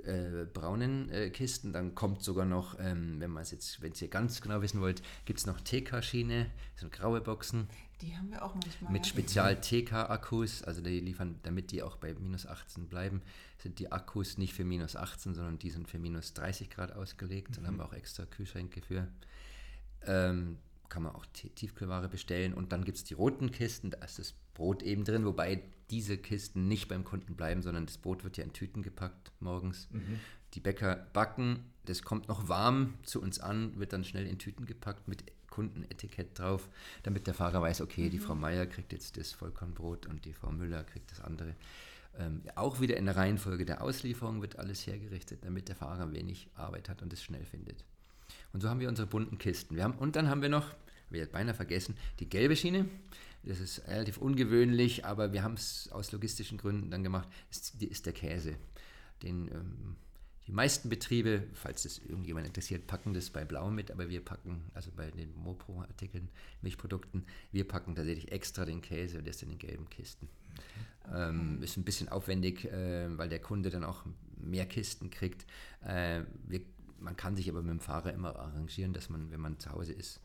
[0.05, 1.73] äh, braunen äh, Kisten.
[1.73, 5.01] Dann kommt sogar noch, ähm, wenn man es jetzt, wenn ihr ganz genau wissen wollt,
[5.25, 7.67] gibt es noch TK-Schiene, so graue Boxen
[8.01, 8.91] Die haben wir auch manchmal.
[8.91, 9.07] mit.
[9.07, 13.21] Spezial-TK-Akkus, also die liefern, damit die auch bei minus 18 bleiben,
[13.57, 17.57] sind die Akkus nicht für minus 18, sondern die sind für minus 30 Grad ausgelegt.
[17.57, 19.07] Dann haben wir auch extra Kühlschränke für.
[20.05, 20.57] Ähm,
[20.89, 22.53] kann man auch Tiefkühlware bestellen.
[22.53, 26.17] Und dann gibt es die roten Kisten, da ist das Brot eben drin, wobei diese
[26.17, 29.87] Kisten nicht beim Kunden bleiben, sondern das Brot wird ja in Tüten gepackt morgens.
[30.53, 34.65] Die Bäcker backen, das kommt noch warm zu uns an, wird dann schnell in Tüten
[34.65, 36.67] gepackt mit Kundenetikett drauf,
[37.03, 40.51] damit der Fahrer weiß, okay, die Frau Meier kriegt jetzt das Vollkornbrot und die Frau
[40.51, 41.55] Müller kriegt das andere.
[42.19, 46.47] Ähm, auch wieder in der Reihenfolge der Auslieferung wird alles hergerichtet, damit der Fahrer wenig
[46.55, 47.83] Arbeit hat und es schnell findet.
[48.53, 49.75] Und so haben wir unsere bunten Kisten.
[49.75, 50.73] Wir haben, und dann haben wir noch,
[51.09, 52.85] wir beinahe vergessen, die gelbe Schiene.
[53.47, 57.29] Das ist relativ ungewöhnlich, aber wir haben es aus logistischen Gründen dann gemacht.
[57.49, 58.55] Ist, ist der Käse.
[59.23, 59.95] Den, ähm,
[60.47, 64.63] die meisten Betriebe, falls das irgendjemand interessiert, packen das bei Blau mit, aber wir packen,
[64.73, 66.29] also bei den Mopro-Artikeln,
[66.61, 70.27] Milchprodukten, wir packen tatsächlich extra den Käse und ist in den gelben Kisten.
[71.13, 74.03] Ähm, ist ein bisschen aufwendig, äh, weil der Kunde dann auch
[74.37, 75.45] mehr Kisten kriegt.
[75.85, 76.61] Äh, wir,
[76.99, 79.93] man kann sich aber mit dem Fahrer immer arrangieren, dass man, wenn man zu Hause
[79.93, 80.19] ist,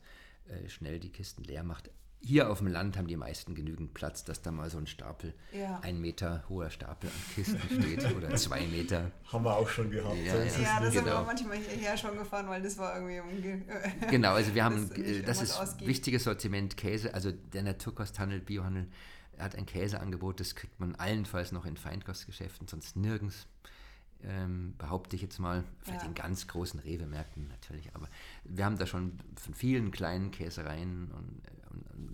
[0.47, 1.89] äh, schnell die Kisten leer macht.
[2.25, 5.33] Hier auf dem Land haben die meisten genügend Platz, dass da mal so ein Stapel,
[5.51, 5.79] Ja.
[5.81, 9.11] ein Meter hoher Stapel an Kisten steht oder zwei Meter.
[9.31, 10.15] Haben wir auch schon gehabt.
[10.23, 10.43] Ja, so ja.
[10.45, 10.93] Ja, das nicht.
[10.93, 11.19] sind Genau.
[11.19, 13.61] wir manchmal hierher schon gefahren, weil das war irgendwie umge
[14.09, 15.87] Genau, also wir haben, Das das, nicht das ist ausgeht.
[15.87, 18.87] wichtiges Sortiment Käse, also der Naturkosthandel, Biohandel
[19.37, 23.47] hat ein Käseangebot, das kriegt man allenfalls noch in Feinkostgeschäften, sonst nirgends,
[24.23, 26.07] ähm, behaupte ich jetzt mal, vielleicht Ja.
[26.07, 28.07] in ganz großen Rewe-Märkten natürlich, aber
[28.45, 31.52] wir haben da schon von vielen kleinen Käsereien und, ein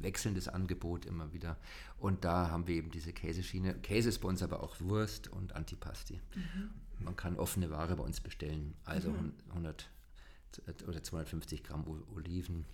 [0.02, 1.58] wechselndes Angebot immer wieder
[1.98, 3.76] und da haben wir eben diese Käseschiene.
[3.76, 6.20] Käse ist bei uns aber auch Wurst und Antipasti.
[6.36, 6.70] Mhm.
[7.00, 9.14] Man kann offene Ware bei uns bestellen, also
[9.50, 9.90] 100
[10.88, 11.86] oder 250 Gramm
[12.16, 12.66] Oliven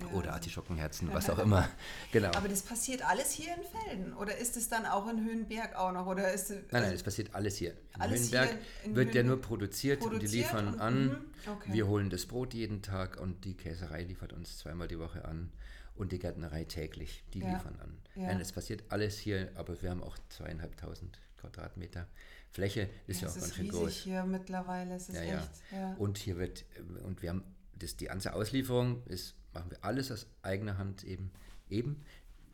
[0.00, 1.68] Ja, oder Artischockenherzen, was auch immer.
[2.12, 2.30] Genau.
[2.32, 4.12] Aber das passiert alles hier in Felden?
[4.14, 6.06] Oder ist es dann auch in Höhenberg auch noch?
[6.06, 7.72] Oder ist Nein, nein, das passiert alles hier.
[7.94, 10.80] In Alles Höhenberg hier in wird ja Höhen- nur produziert, und die produziert liefern und-
[10.80, 11.04] an.
[11.06, 11.16] mhm,
[11.52, 11.72] okay.
[11.72, 15.50] Wir holen das Brot jeden Tag und die Käserei liefert uns zweimal die Woche an
[15.94, 17.96] und die Gärtnerei täglich, die Ja, liefern an.
[18.14, 18.28] ja.
[18.28, 22.06] Nein, es passiert alles hier, aber wir haben auch zweieinhalbtausend Quadratmeter
[22.50, 23.92] Fläche, ist ja, es auch ganz schön groß.
[23.92, 24.94] hier mittlerweile.
[24.94, 25.38] Es ist Ja, ja.
[25.38, 25.50] echt.
[25.72, 25.94] Ja.
[25.94, 27.42] Und hier wird, äh, und wir haben
[27.78, 31.30] das, die ganze Auslieferung, ist, machen wir alles aus eigener Hand eben.
[31.70, 32.02] Eben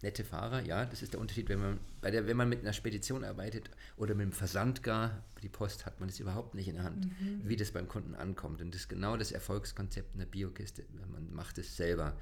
[0.00, 2.72] nette Fahrer, ja, das ist der Unterschied, wenn man, bei der, wenn man mit einer
[2.72, 6.76] Spedition arbeitet oder mit einem Versand gar, die Post hat man das überhaupt nicht in
[6.76, 7.08] der Hand,
[7.42, 8.62] wie das beim Kunden ankommt.
[8.62, 10.84] Und das ist genau das Erfolgskonzept einer Biokiste.
[11.10, 12.16] Man macht es selber.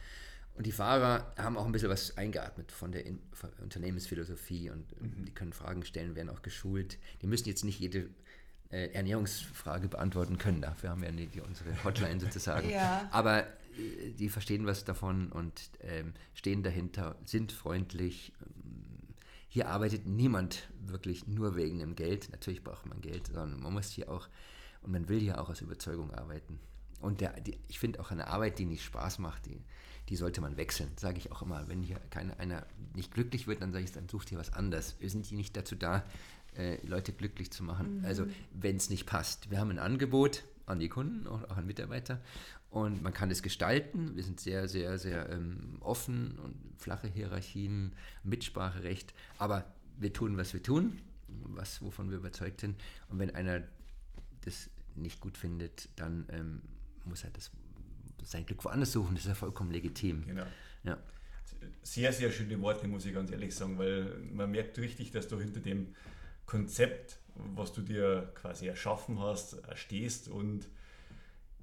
[0.57, 4.71] Und die Fahrer haben auch ein bisschen was eingeatmet von der In von der Unternehmensphilosophie
[4.71, 6.99] und äh, die können Fragen stellen, werden auch geschult.
[7.21, 8.09] Die müssen jetzt nicht jede
[8.71, 10.63] äh, Ernährungsfrage beantworten können.
[10.63, 12.71] Dafür haben wir ja die, unsere Hotline sozusagen.
[12.77, 13.09] Ja.
[13.13, 18.33] Aber äh, die verstehen was davon und ähm, stehen dahinter, sind freundlich.
[19.49, 22.31] Hier arbeitet niemand wirklich nur wegen dem Geld.
[22.33, 24.29] Natürlich braucht man Geld, sondern man muss hier auch
[24.83, 26.59] und man will hier auch aus Überzeugung arbeiten.
[27.01, 29.61] Und der, die, ich finde auch eine Arbeit, die nicht Spaß macht, die,
[30.09, 31.69] die sollte man wechseln, sage ich auch immer.
[31.69, 34.97] Wenn hier keine, einer nicht glücklich wird, dann sage ich, dann sucht ihr was anderes.
[35.01, 36.05] Wir sind hier nicht dazu da,
[36.57, 37.99] äh, Leute glücklich zu machen.
[37.99, 38.05] Mhm.
[38.05, 39.51] Also wenn es nicht passt.
[39.51, 42.21] Wir haben ein Angebot an die Kunden, auch, auch an Mitarbeiter
[42.71, 44.17] und man kann es gestalten.
[44.17, 49.15] Wir sind sehr, sehr, sehr ähm, offen und flache Hierarchien, Mitspracherecht.
[49.39, 49.65] Aber
[49.97, 50.99] wir tun, was wir tun,
[51.29, 52.77] was, wovon wir überzeugt sind.
[53.09, 53.63] Und wenn einer
[54.45, 56.63] das nicht gut findet, dann ähm,
[57.05, 57.51] muss er das
[58.27, 59.15] sein Glück woanders suchen.
[59.15, 60.27] Das ist ja vollkommen legitim.
[60.27, 60.47] Genau.
[60.85, 60.99] Ja.
[61.83, 65.41] Sehr, sehr schöne Worte, muss ich ganz ehrlich sagen, weil man merkt richtig, dass du
[65.41, 65.95] hinter dem
[66.45, 70.67] Konzept, was du dir quasi erschaffen hast, stehst und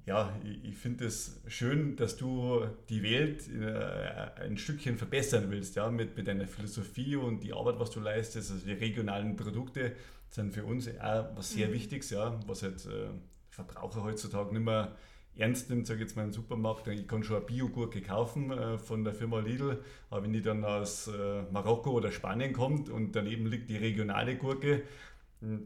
[0.06, 5.76] ja, ich, ich finde es schön, dass du die Welt äh, ein Stückchen verbessern willst,
[5.76, 8.50] ja, mit, mit deiner Philosophie und die Arbeit, was du leistest.
[8.50, 9.96] Also die regionalen Produkte
[10.28, 11.72] sind für uns auch was sehr mhm.
[11.72, 13.08] Wichtiges, ja, was halt äh,
[13.48, 14.94] Verbraucher heutzutage nicht mehr
[15.36, 16.86] ernst nimmt, sage ich jetzt mal im Supermarkt.
[16.88, 20.64] Ich kann schon eine Biogurke kaufen äh, von der Firma Lidl, aber wenn die dann
[20.64, 24.82] aus äh, Marokko oder Spanien kommt und daneben liegt die regionale Gurke,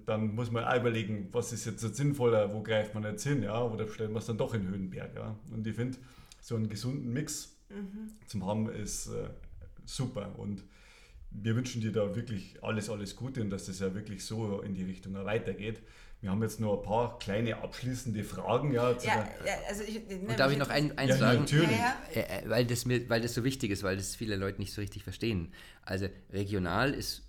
[0.07, 3.63] dann muss man auch überlegen, was ist jetzt sinnvoller, wo greift man jetzt hin, ja,
[3.63, 5.37] oder stellen wir es dann doch in Höhenberg, ja.
[5.53, 5.99] Und ich finde,
[6.41, 8.11] so einen gesunden Mix mhm.
[8.27, 9.29] zum haben ist äh,
[9.85, 10.65] super und
[11.31, 14.75] wir wünschen dir da wirklich alles, alles Gute und dass das ja wirklich so in
[14.75, 15.83] die Richtung weitergeht.
[16.21, 18.73] Wir haben jetzt noch ein paar kleine abschließende Fragen.
[18.73, 21.41] Ja, ja, ja also ich, und darf ich noch ein, eins ja, sagen?
[21.41, 21.71] Natürlich.
[21.71, 24.73] Ja, äh, weil, das mir, weil das so wichtig ist, weil das viele Leute nicht
[24.73, 25.53] so richtig verstehen.
[25.83, 27.23] Also regional ist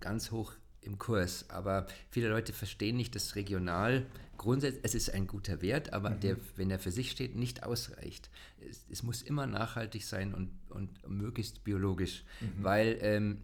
[0.00, 5.28] ganz hoch im Kurs, aber viele Leute verstehen nicht, dass regional grundsätzlich, es ist ein
[5.28, 6.20] guter Wert, aber mhm.
[6.20, 8.28] der, wenn er für sich steht, nicht ausreicht.
[8.68, 12.64] Es, es muss immer nachhaltig sein und, und möglichst biologisch, mhm.
[12.64, 13.38] weil ähm,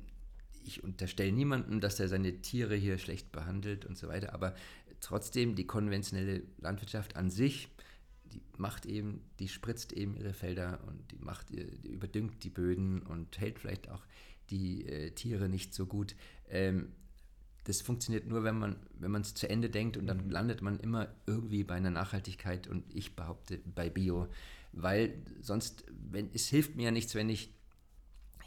[0.65, 4.55] ich unterstelle niemandem, dass er seine Tiere hier schlecht behandelt und so weiter, aber
[5.01, 7.69] trotzdem die konventionelle Landwirtschaft an sich,
[8.33, 13.03] die macht eben, die spritzt eben ihre Felder und die macht, die überdüngt die Böden
[13.03, 14.05] und hält vielleicht auch
[14.51, 16.15] die äh, Tiere nicht so gut.
[16.49, 16.93] Ähm,
[17.65, 20.31] das funktioniert nur, wenn man wenn es zu Ende denkt und dann mhm.
[20.31, 24.29] landet man immer irgendwie bei einer Nachhaltigkeit und ich behaupte bei Bio,
[24.73, 27.53] weil sonst, wenn es hilft mir ja nichts, wenn ich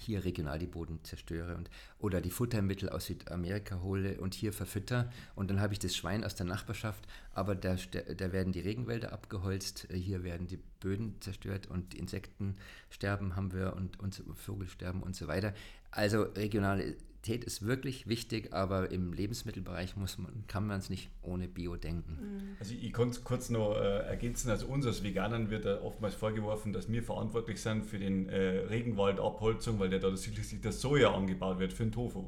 [0.01, 5.11] hier regional die Boden zerstöre und oder die Futtermittel aus Südamerika hole und hier verfütter
[5.35, 7.75] und dann habe ich das Schwein aus der Nachbarschaft, aber da,
[8.17, 12.55] da werden die Regenwälder abgeholzt, hier werden die Böden zerstört und Insekten
[12.89, 15.53] sterben haben wir und, und Vogelsterben und so weiter.
[15.91, 21.11] Also regionale Qualität ist wirklich wichtig, aber im Lebensmittelbereich muss man, kann man es nicht
[21.21, 22.17] ohne Bio denken.
[22.19, 22.57] Mhm.
[22.59, 26.73] Also ich konnte kurz noch äh, ergänzen, also uns als Veganern wird da oftmals vorgeworfen,
[26.73, 31.59] dass wir verantwortlich sind für den äh, Regenwaldabholzung, weil der da schließlich das Soja angebaut
[31.59, 32.25] wird für den Tofu.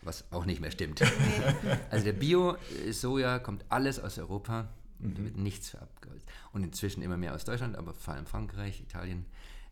[0.00, 1.02] Was auch nicht mehr stimmt.
[1.90, 5.24] also der Bio-Soja kommt alles aus Europa und mhm.
[5.24, 6.26] wird nichts verabgeholzt.
[6.52, 9.26] Und inzwischen immer mehr aus Deutschland, aber vor allem Frankreich, Italien.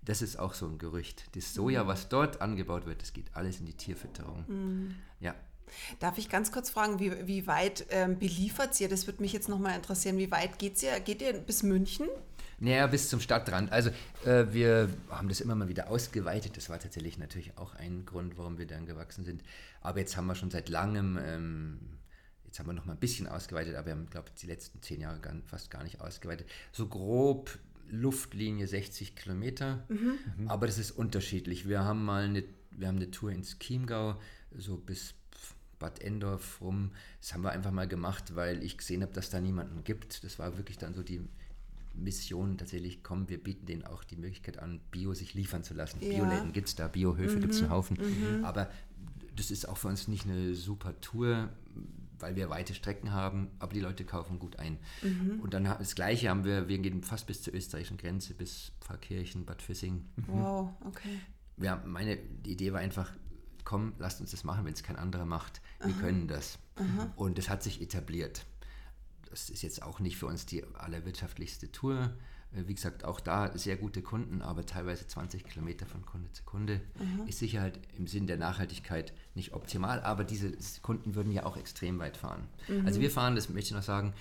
[0.05, 1.34] Das ist auch so ein Gerücht.
[1.34, 1.88] Das Soja, mhm.
[1.88, 4.44] was dort angebaut wird, das geht alles in die Tierfütterung.
[4.46, 4.94] Mhm.
[5.20, 5.34] Ja.
[5.98, 8.88] Darf ich ganz kurz fragen, wie, wie weit ähm, beliefert ihr?
[8.88, 10.18] Das würde mich jetzt nochmal interessieren.
[10.18, 11.00] Wie weit geht's ihr?
[11.00, 12.07] Geht ihr bis München?
[12.61, 13.72] Naja, bis zum Stadtrand.
[13.72, 13.90] Also
[14.24, 16.57] äh, wir haben das immer mal wieder ausgeweitet.
[16.57, 19.42] Das war tatsächlich natürlich auch ein Grund, warum wir dann gewachsen sind.
[19.80, 21.80] Aber jetzt haben wir schon seit langem, ähm,
[22.44, 24.80] jetzt haben wir noch mal ein bisschen ausgeweitet, aber wir haben, glaube ich, die letzten
[24.82, 26.48] zehn Jahre gar, fast gar nicht ausgeweitet.
[26.72, 27.59] So grob
[27.91, 30.49] Luftlinie 60 Kilometer, mhm.
[30.49, 31.68] aber das ist unterschiedlich.
[31.68, 34.20] Wir haben mal eine, wir haben eine Tour ins Chiemgau,
[34.57, 35.14] so bis
[35.78, 36.93] Bad Endorf rum.
[37.20, 40.24] Das haben wir einfach mal gemacht, weil ich gesehen habe, dass da niemanden gibt.
[40.24, 41.20] Das war wirklich dann so die
[41.95, 45.99] Mission tatsächlich, komm, wir bieten denen auch die Möglichkeit an, Bio sich liefern zu lassen.
[46.01, 46.09] Ja.
[46.09, 47.41] Bioläden gibt es da, Biohöfe mhm.
[47.41, 47.99] gibt es einen Haufen.
[47.99, 48.45] Mhm.
[48.45, 48.70] Aber
[49.37, 51.51] das ist auch für uns nicht eine super Tour
[52.18, 54.78] weil wir weite Strecken haben, aber die Leute kaufen gut ein.
[55.02, 55.40] Mhm.
[55.40, 59.44] Und dann das Gleiche haben wir, wir gehen fast bis zur österreichischen Grenze, bis Pfarrkirchen,
[59.44, 60.04] Bad Füssing.
[60.16, 60.24] Mhm.
[60.28, 61.20] Wow, okay.
[61.56, 63.12] Ja, meine Idee war einfach,
[63.64, 65.60] komm, lasst uns das machen, wenn es kein anderer macht.
[65.80, 66.00] Wir Aha.
[66.00, 66.58] können das.
[66.76, 67.12] Aha.
[67.16, 68.46] Und das hat sich etabliert.
[69.30, 72.14] Das ist jetzt auch nicht für uns die allerwirtschaftlichste Tour,
[72.55, 76.80] wie gesagt, auch da sehr gute Kunden, aber teilweise 20 Kilometer von Kunde zu Kunde.
[76.98, 77.26] Mhm.
[77.26, 80.52] Ist sicher halt im Sinn der Nachhaltigkeit nicht optimal, aber diese
[80.82, 82.46] Kunden würden ja auch extrem weit fahren.
[82.68, 82.86] Mhm.
[82.86, 84.14] Also wir fahren, das möchte ich noch sagen,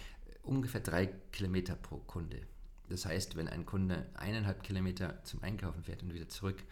[0.44, 2.42] ungefähr drei Kilometer pro Kunde.
[2.90, 6.64] Das heißt, wenn ein Kunde eineinhalb Kilometer zum Einkaufen fährt und wieder zurück,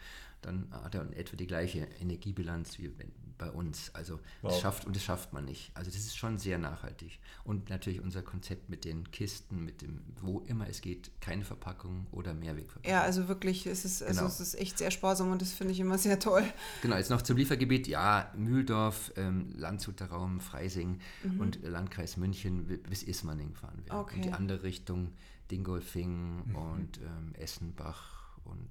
[0.42, 3.12] dann hat er etwa die gleiche Energiebilanz wie wenn,
[3.42, 3.90] bei uns.
[3.94, 4.52] Also Wow.
[4.52, 5.70] das schafft und das schafft man nicht.
[5.74, 7.18] Also das ist schon sehr nachhaltig.
[7.44, 12.06] Und natürlich unser Konzept mit den Kisten, mit dem, wo immer es geht, keine Verpackung
[12.12, 12.90] oder Mehrwegverpackung.
[12.90, 14.28] Ja, also wirklich, es ist, also Genau.
[14.32, 16.44] es ist echt sehr sparsam und das finde ich immer sehr toll.
[16.82, 17.88] Genau, jetzt noch zum Liefergebiet.
[17.88, 21.00] Ja, Mühldorf, ähm, Landshuter Raum, Freising
[21.38, 23.92] und Landkreis München bi- bis Ismaning fahren wir.
[23.94, 24.00] Mhm.
[24.00, 24.16] Okay.
[24.16, 25.12] Und die andere Richtung
[25.50, 28.70] Dingolfing und ähm, Essenbach und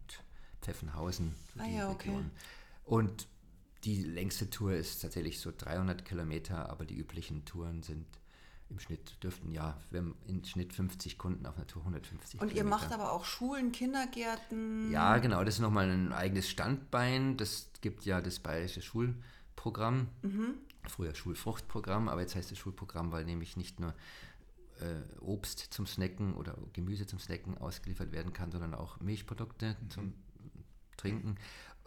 [0.61, 1.33] Pfeffenhausen.
[1.53, 2.09] so Ah die ja, okay.
[2.09, 2.31] Region.
[2.85, 3.27] Und
[3.83, 8.05] die längste Tour ist tatsächlich so 300 Kilometer, aber die üblichen Touren sind
[8.69, 12.47] im Schnitt, dürften ja, wir haben im Schnitt 50 Kunden auf einer Tour 150 Und
[12.47, 12.69] ihr Kilometer.
[12.77, 14.91] macht aber auch Schulen, Kindergärten.
[14.91, 17.35] Ja, genau, das ist nochmal ein eigenes Standbein.
[17.37, 20.07] Das gibt ja das Bayerische Schulprogramm.
[20.87, 23.93] Früher Schulfruchtprogramm, aber jetzt heißt es Schulprogramm, weil nämlich nicht nur
[24.79, 30.13] äh, Obst zum Snacken oder Gemüse zum Snacken ausgeliefert werden kann, sondern auch Milchprodukte zum
[30.97, 31.35] Trinken.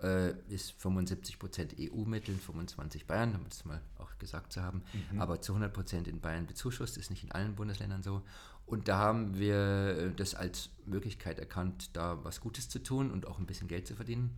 [0.03, 4.83] Äh, ist 75% EU-Mittel, 25 Bayern, um das mal auch gesagt zu haben,
[5.19, 8.23] aber zu 100% in Bayern bezuschusst, ist nicht in allen Bundesländern so.
[8.67, 13.39] Und da haben wir das als Möglichkeit erkannt, da was Gutes zu tun und auch
[13.39, 14.37] ein bisschen Geld zu verdienen.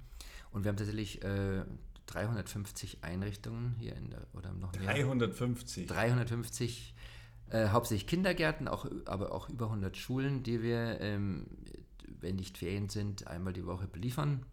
[0.51, 1.65] Und wir haben tatsächlich äh,
[2.07, 4.93] 350 Einrichtungen hier in der, oder noch mehr.
[4.95, 5.87] 350.
[5.87, 6.95] 350
[7.51, 11.47] äh, hauptsächlich Kindergärten, auch, aber auch über 100 Schulen, die wir, ähm,
[12.21, 14.45] wenn nicht Ferien sind, einmal die Woche beliefern.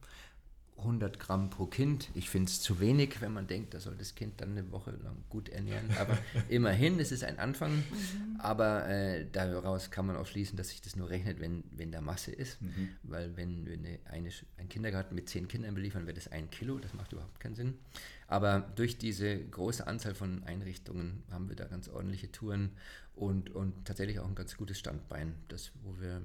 [0.78, 2.10] 100 Gramm pro Kind.
[2.14, 4.92] Ich finde es zu wenig, wenn man denkt, da soll das Kind dann eine Woche
[4.92, 5.90] lang gut ernähren.
[6.00, 6.18] Aber
[6.50, 7.84] immerhin, es ist ein Anfang.
[8.40, 12.02] Aber äh, daraus kann man auch schließen, dass sich das nur rechnet, wenn, wenn da
[12.02, 12.58] Masse ist.
[13.04, 16.80] Weil wenn wir eine, eine, einen Kindergarten mit zehn Kindern beliefern, wäre das ein Kilo.
[16.80, 17.76] Das macht überhaupt keinen Sinn.
[18.28, 22.72] Aber durch diese große Anzahl von Einrichtungen haben wir da ganz ordentliche Touren
[23.16, 26.22] und, und tatsächlich auch ein ganz gutes Standbein, das, wo wir,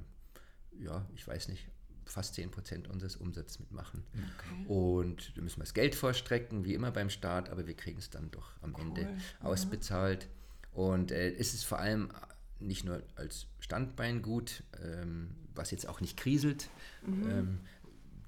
[0.80, 1.66] ja, ich weiß nicht,
[2.10, 4.04] fast 10% unseres Umsatzes mitmachen.
[4.66, 8.10] Und da müssen wir das Geld vorstrecken, wie immer beim Start, aber wir kriegen es
[8.10, 9.08] dann doch am Ende
[9.40, 10.28] ausbezahlt.
[10.72, 12.10] Und äh, es ist vor allem
[12.60, 16.68] nicht nur als Standbein gut, ähm, was jetzt auch nicht kriselt.
[17.06, 17.60] Ähm,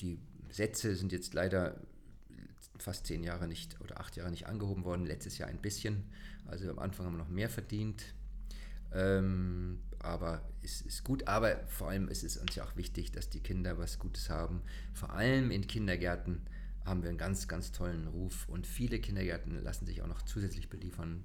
[0.01, 0.19] die
[0.51, 1.77] Sätze sind jetzt leider
[2.79, 6.05] fast zehn Jahre nicht oder acht Jahre nicht angehoben worden, letztes Jahr ein bisschen.
[6.47, 8.15] Also am Anfang haben wir noch mehr verdient.
[8.93, 13.31] Ähm, aber es ist gut, aber vor allem ist es uns ja auch wichtig, dass
[13.31, 14.63] die Kinder was Gutes haben.
[14.93, 16.43] Vor allem in Kindergärten
[16.85, 20.69] haben wir einen ganz, ganz tollen Ruf und viele Kindergärten lassen sich auch noch zusätzlich
[20.69, 21.23] beliefern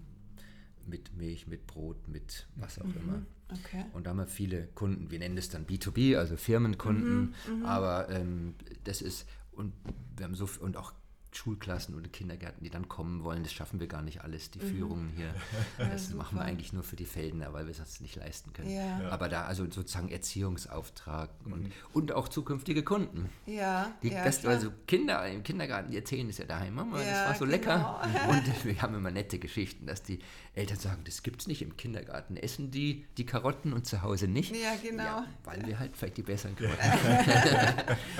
[0.85, 3.25] mit Milch, mit Brot, mit was auch immer.
[3.51, 3.85] Okay.
[3.93, 5.09] Und da haben wir viele Kunden.
[5.09, 7.33] Wir nennen das dann B2B, also Firmenkunden.
[7.63, 9.73] Aber ähm, das ist, und
[10.15, 10.93] wir haben so viel, und auch
[11.37, 15.11] Schulklassen oder Kindergärten, die dann kommen wollen, das schaffen wir gar nicht alles, die Führungen
[15.15, 15.33] hier.
[15.77, 16.41] Das machen wir super.
[16.41, 18.69] eigentlich nur für die Feldner, weil wir es uns nicht leisten können.
[18.69, 19.01] Ja.
[19.01, 19.09] Ja.
[19.09, 23.29] Aber da also sozusagen Erziehungsauftrag und, und auch zukünftige Kunden.
[23.45, 27.27] Ja, Die, ja, das, also Kinder im Kindergarten, die erzählen es ja daheim, Mama, das
[27.27, 27.51] war so genau.
[27.51, 28.01] lecker.
[28.29, 30.19] Und wir haben immer nette Geschichten, dass die
[30.53, 32.37] Eltern sagen, das gibt es nicht im Kindergarten.
[32.37, 34.55] Essen die die Karotten und zu Hause nicht?
[34.55, 35.23] Ja, genau.
[35.43, 36.77] weil wir halt vielleicht die besseren Karotten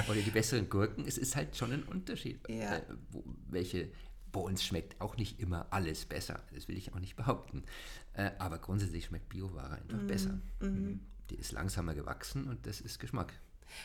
[0.10, 1.06] Oder die besseren Gurken.
[1.08, 2.82] Es ist halt schon ein Unterschied, Ja.
[3.12, 3.90] Wo, welche
[4.32, 6.42] bei uns schmeckt auch nicht immer alles besser.
[6.54, 7.64] Das will ich auch nicht behaupten.
[8.14, 10.08] Äh, aber grundsätzlich schmeckt Bioware einfach Mhm.
[10.08, 10.40] besser.
[11.30, 13.34] Die ist langsamer gewachsen und das ist Geschmack.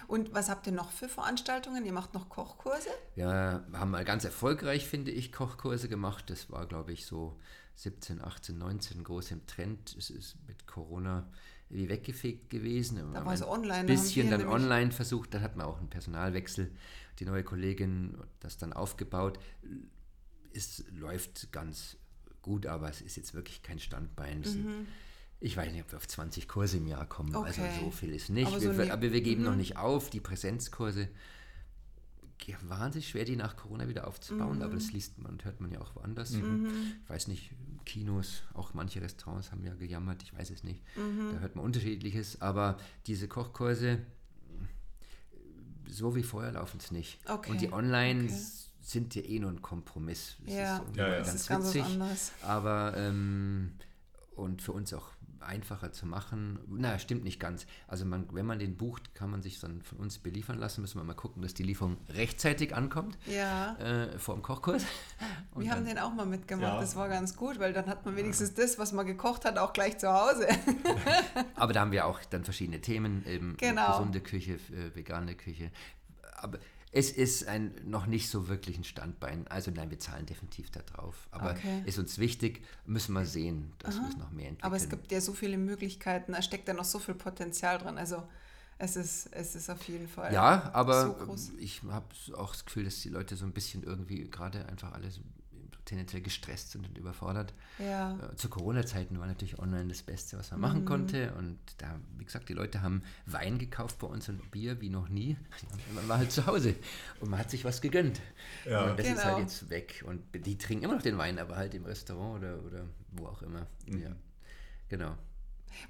[0.08, 1.84] Und was habt ihr noch für Veranstaltungen?
[1.84, 2.90] Ihr macht noch Kochkurse?
[3.16, 6.28] Ja, wir haben mal ganz erfolgreich, finde ich, Kochkurse gemacht.
[6.30, 7.38] Das war, glaube ich, so
[7.76, 9.96] 17, 18, 19 groß im Trend.
[9.96, 11.28] Es ist mit Corona
[11.70, 12.98] wie weggefegt gewesen.
[13.14, 15.32] Da war es ein online, da haben Bisschen dann online versucht.
[15.32, 16.70] Dann hat man auch einen Personalwechsel.
[17.18, 19.38] Die neue Kollegin hat das dann aufgebaut.
[20.52, 21.96] Es läuft ganz
[22.42, 24.42] gut, aber es ist jetzt wirklich kein Standbein.
[24.44, 24.86] Sind-
[25.42, 27.34] Ich weiß nicht, ob wir auf 20 Kurse im Jahr kommen.
[27.34, 27.66] Also Mhm.
[27.68, 27.78] Okay.
[27.80, 28.46] so viel ist nicht.
[28.46, 30.10] Aber wir, so ne- aber wir geben noch nicht auf.
[30.10, 31.08] Die Präsenzkurse
[32.46, 34.62] ja, wahnsinnig schwer, die nach Corona wieder aufzubauen, Mhm.
[34.62, 36.32] aber das liest man und hört man ja auch woanders.
[36.32, 36.42] Ich
[37.08, 37.50] weiß nicht,
[37.84, 40.82] Kinos, auch manche Restaurants haben ja gejammert, ich weiß es nicht.
[40.96, 41.32] Mhm.
[41.34, 43.98] Da hört man unterschiedliches, aber diese Kochkurse,
[45.92, 47.18] so wie vorher laufen es nicht.
[47.28, 48.34] Okay, Und die online okay.
[48.80, 50.36] sind ja eh nur ein Kompromiss.
[50.44, 50.76] Das Ja.
[50.78, 51.08] ist Ja, ja.
[51.10, 51.92] mal Das ganz ist ganz was witzig.
[51.92, 52.32] anderes.
[52.42, 53.72] Aber ähm,
[54.36, 55.08] und für uns auch
[55.42, 56.58] einfacher zu machen.
[56.68, 57.66] Na, stimmt nicht ganz.
[57.88, 60.80] Also man, wenn man den bucht, kann man sich dann von uns beliefern lassen.
[60.80, 63.76] Müssen wir mal gucken, dass die Lieferung rechtzeitig ankommt Ja.
[63.76, 64.84] äh, vor dem Kochkurs.
[65.54, 66.80] Und Wir haben dann- den auch mal mitgemacht, Ja.
[66.80, 69.72] das war ganz gut, weil dann hat man wenigstens das, was man gekocht hat, auch
[69.72, 70.46] gleich zu Hause.
[71.54, 73.92] Aber da haben wir auch dann verschiedene Themen, eben Genau.
[73.98, 75.70] gesunde Küche, äh, vegane Küche.
[76.38, 76.58] Aber
[76.92, 79.46] es ist ein, noch nicht so wirklich ein Standbein.
[79.48, 81.28] Also nein, wir zahlen definitiv da drauf.
[81.30, 81.82] Aber Okay.
[81.86, 84.66] ist uns wichtig, müssen wir sehen, dass wir es noch mehr entwickeln.
[84.66, 87.96] Aber es gibt ja so viele Möglichkeiten, da steckt ja noch so viel Potenzial drin.
[87.98, 88.22] Also
[88.82, 90.32] Es ist, es ist auf jeden Fall.
[90.32, 94.28] Ja, aber so ich habe auch das Gefühl, dass die Leute so ein bisschen irgendwie
[94.30, 95.20] gerade einfach alles
[95.90, 97.52] tendenziell gestresst sind und überfordert.
[97.78, 98.16] Ja.
[98.16, 100.66] Äh, zu Corona-Zeiten war natürlich online das Beste, was man mhm.
[100.66, 101.34] machen konnte.
[101.34, 105.08] Und da, wie gesagt, die Leute haben Wein gekauft bei uns und Bier wie noch
[105.08, 105.36] nie.
[105.94, 106.76] Man war halt zu Hause
[107.20, 108.20] und man hat sich was gegönnt.
[108.64, 108.90] Ja.
[108.90, 109.18] Und das genau.
[109.18, 109.48] ist halt genau.
[109.48, 110.04] jetzt weg.
[110.06, 113.42] Und die trinken immer noch den Wein, aber halt im Restaurant oder, oder wo auch
[113.42, 113.66] immer.
[113.86, 114.02] Mhm.
[114.02, 114.10] Ja,
[114.88, 115.16] genau.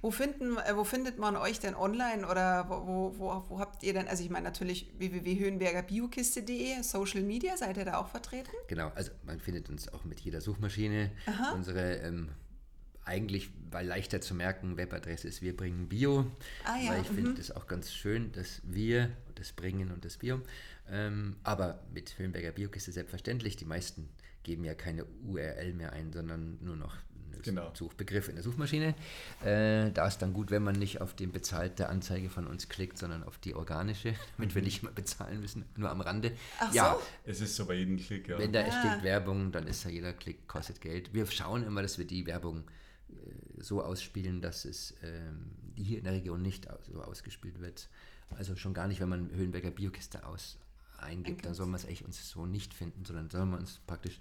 [0.00, 3.92] Wo, finden, äh, wo findet man euch denn online oder wo, wo, wo habt ihr
[3.92, 8.50] denn, also ich meine natürlich www.höhenbergerbiokiste.de, Social Media, seid ihr da auch vertreten?
[8.68, 11.10] Genau, also man findet uns auch mit jeder Suchmaschine.
[11.26, 11.52] Aha.
[11.52, 12.30] Unsere ähm,
[13.04, 16.30] eigentlich, weil leichter zu merken, Webadresse ist Wir bringen Bio.
[16.64, 16.90] Ah, ja.
[16.90, 17.14] Weil ich mhm.
[17.16, 20.40] finde das auch ganz schön, dass wir das bringen und das Bio.
[20.88, 23.56] Ähm, aber mit Höhenberger Biokiste selbstverständlich.
[23.56, 24.08] Die meisten
[24.42, 26.96] geben ja keine URL mehr ein, sondern nur noch
[27.42, 27.70] genau.
[27.74, 28.94] Suchbegriff in der Suchmaschine.
[29.44, 32.98] Äh, da ist dann gut, wenn man nicht auf die bezahlte Anzeige von uns klickt,
[32.98, 36.32] sondern auf die organische, damit wir nicht mal bezahlen müssen, nur am Rande.
[36.58, 37.00] Ach ja, so?
[37.24, 38.38] es ist so bei jedem Klick, ja.
[38.38, 38.70] Wenn da ah.
[38.70, 41.12] steht Werbung, dann ist ja jeder Klick kostet Geld.
[41.14, 42.64] Wir schauen immer, dass wir die Werbung
[43.08, 47.88] äh, so ausspielen, dass es ähm, hier in der Region nicht so ausgespielt wird.
[48.36, 50.58] Also schon gar nicht, wenn man Höhenberger Biokiste aus
[50.98, 54.20] eingibt, dann soll man es echt uns so nicht finden, sondern soll man uns praktisch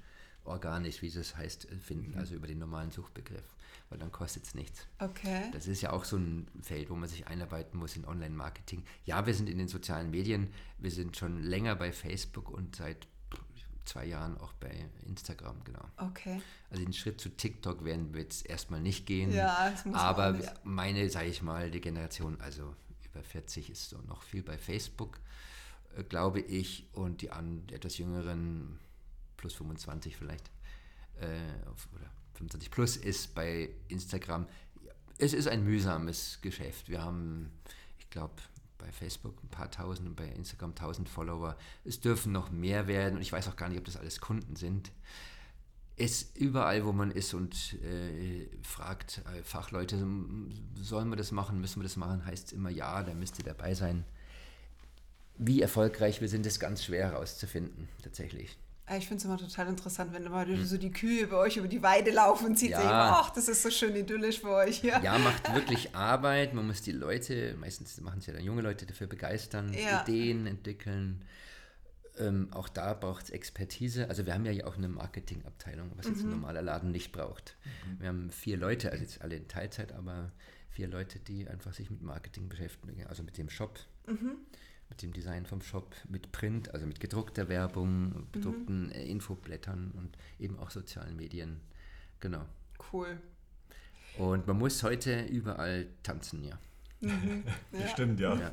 [0.49, 2.17] organisch, wie es heißt, finden, mhm.
[2.17, 3.55] also über den normalen Suchbegriff,
[3.89, 4.85] weil dann kostet es nichts.
[4.99, 5.49] Okay.
[5.53, 8.83] Das ist ja auch so ein Feld, wo man sich einarbeiten muss in Online-Marketing.
[9.05, 13.07] Ja, wir sind in den sozialen Medien, wir sind schon länger bei Facebook und seit
[13.89, 14.71] zwei Jahren auch bei
[15.07, 15.83] Instagram, genau.
[15.97, 16.41] Okay.
[16.69, 19.31] Also den Schritt zu TikTok werden wir jetzt erstmal nicht gehen.
[19.31, 22.75] Ja, das muss Aber meine, sage ich mal, die Generation, also
[23.05, 25.19] über 40 ist so noch viel bei Facebook,
[25.97, 28.79] äh, glaube ich, und die, an, die etwas jüngeren
[29.39, 30.51] plus 25 vielleicht,
[31.21, 31.25] äh,
[31.95, 34.45] oder 25 plus ist bei Instagram.
[35.17, 36.89] Es ist ein mühsames Geschäft.
[36.89, 37.51] Wir haben,
[37.97, 38.33] ich glaube,
[38.77, 41.57] bei Facebook ein paar tausend und bei Instagram tausend Follower.
[41.85, 44.55] Es dürfen noch mehr werden und ich weiß auch gar nicht, ob das alles Kunden
[44.55, 44.91] sind.
[45.95, 49.97] Es überall, wo man ist und äh, fragt äh, Fachleute,
[50.75, 53.45] sollen wir das machen, müssen wir das machen, heißt es immer ja, da müsst ihr
[53.45, 54.05] dabei sein.
[55.37, 58.57] Wie erfolgreich wir sind, ist ganz schwer herauszufinden, tatsächlich.
[58.97, 60.65] Ich finde es immer total interessant, wenn immer hm.
[60.65, 62.81] so die Kühe bei euch über die Weide laufen und sieht ja.
[62.81, 64.83] sich, ach, das ist so schön idyllisch bei euch.
[64.83, 65.01] Ja.
[65.01, 66.53] ja, macht wirklich Arbeit.
[66.53, 70.01] Man muss die Leute, meistens machen es ja dann junge Leute, dafür begeistern, ja.
[70.01, 71.23] Ideen entwickeln.
[72.17, 74.09] Ähm, auch da braucht es Expertise.
[74.09, 76.13] Also wir haben ja auch eine Marketingabteilung, was mhm.
[76.13, 77.55] jetzt ein normaler Laden nicht braucht.
[77.65, 77.99] Mhm.
[77.99, 80.31] Wir haben vier Leute, also jetzt alle in Teilzeit, aber
[80.71, 83.79] vier Leute, die einfach sich mit Marketing beschäftigen, also mit dem Shop.
[84.07, 84.37] Mhm
[84.89, 88.91] mit dem Design vom Shop, mit Print, also mit gedruckter Werbung, bedruckten mhm.
[88.91, 91.61] Infoblättern und eben auch sozialen Medien.
[92.19, 92.45] Genau.
[92.91, 93.19] Cool.
[94.17, 96.59] Und man muss heute überall tanzen, ja.
[97.01, 97.43] Mhm.
[97.71, 97.87] ja.
[97.87, 98.35] Stimmt, ja.
[98.35, 98.51] ja.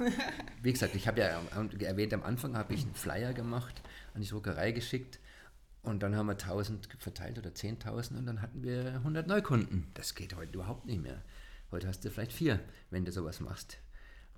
[0.62, 1.42] Wie gesagt, ich habe ja
[1.80, 3.82] erwähnt, am Anfang habe ich einen Flyer gemacht,
[4.14, 5.18] an die Druckerei geschickt
[5.82, 9.86] und dann haben wir 1000 verteilt oder 10.000 und dann hatten wir 100 Neukunden.
[9.94, 11.22] Das geht heute überhaupt nicht mehr.
[11.70, 12.60] Heute hast du vielleicht vier,
[12.90, 13.78] wenn du sowas machst.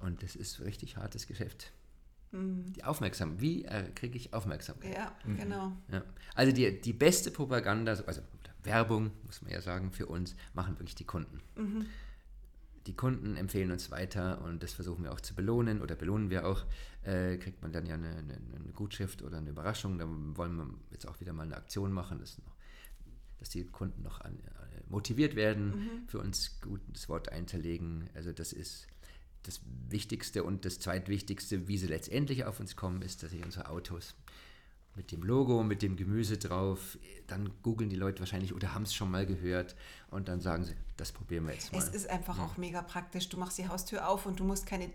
[0.01, 1.73] Und das ist richtig hartes Geschäft.
[2.33, 2.73] Mhm.
[2.73, 3.41] Die Aufmerksamkeit.
[3.41, 4.95] Wie äh, kriege ich Aufmerksamkeit?
[4.95, 5.37] Ja, mhm.
[5.37, 5.73] genau.
[5.91, 6.03] Ja.
[6.35, 8.23] Also die, die beste Propaganda, also
[8.63, 11.41] Werbung, muss man ja sagen, für uns, machen wirklich die Kunden.
[11.57, 11.87] Mhm.
[12.87, 16.47] Die Kunden empfehlen uns weiter und das versuchen wir auch zu belohnen oder belohnen wir
[16.47, 16.65] auch.
[17.03, 19.99] Äh, kriegt man dann ja eine, eine, eine, Gutschrift oder eine Überraschung.
[19.99, 22.55] Da wollen wir jetzt auch wieder mal eine Aktion machen, dass, noch,
[23.39, 26.09] dass die Kunden noch an, äh, motiviert werden, mhm.
[26.09, 28.09] für uns gut das Wort einzulegen.
[28.15, 28.87] Also das ist
[29.43, 33.69] das Wichtigste und das Zweitwichtigste, wie sie letztendlich auf uns kommen, ist, dass sie unsere
[33.71, 34.15] Autos
[34.99, 38.93] mit dem Logo, mit dem Gemüse drauf, dann googeln die Leute wahrscheinlich oder haben es
[38.93, 39.77] schon mal gehört
[40.11, 41.79] und dann sagen sie, das probieren wir jetzt mal.
[41.79, 42.45] Es ist einfach ja.
[42.45, 43.29] auch mega praktisch.
[43.29, 44.91] Du machst die Haustür auf und du musst keine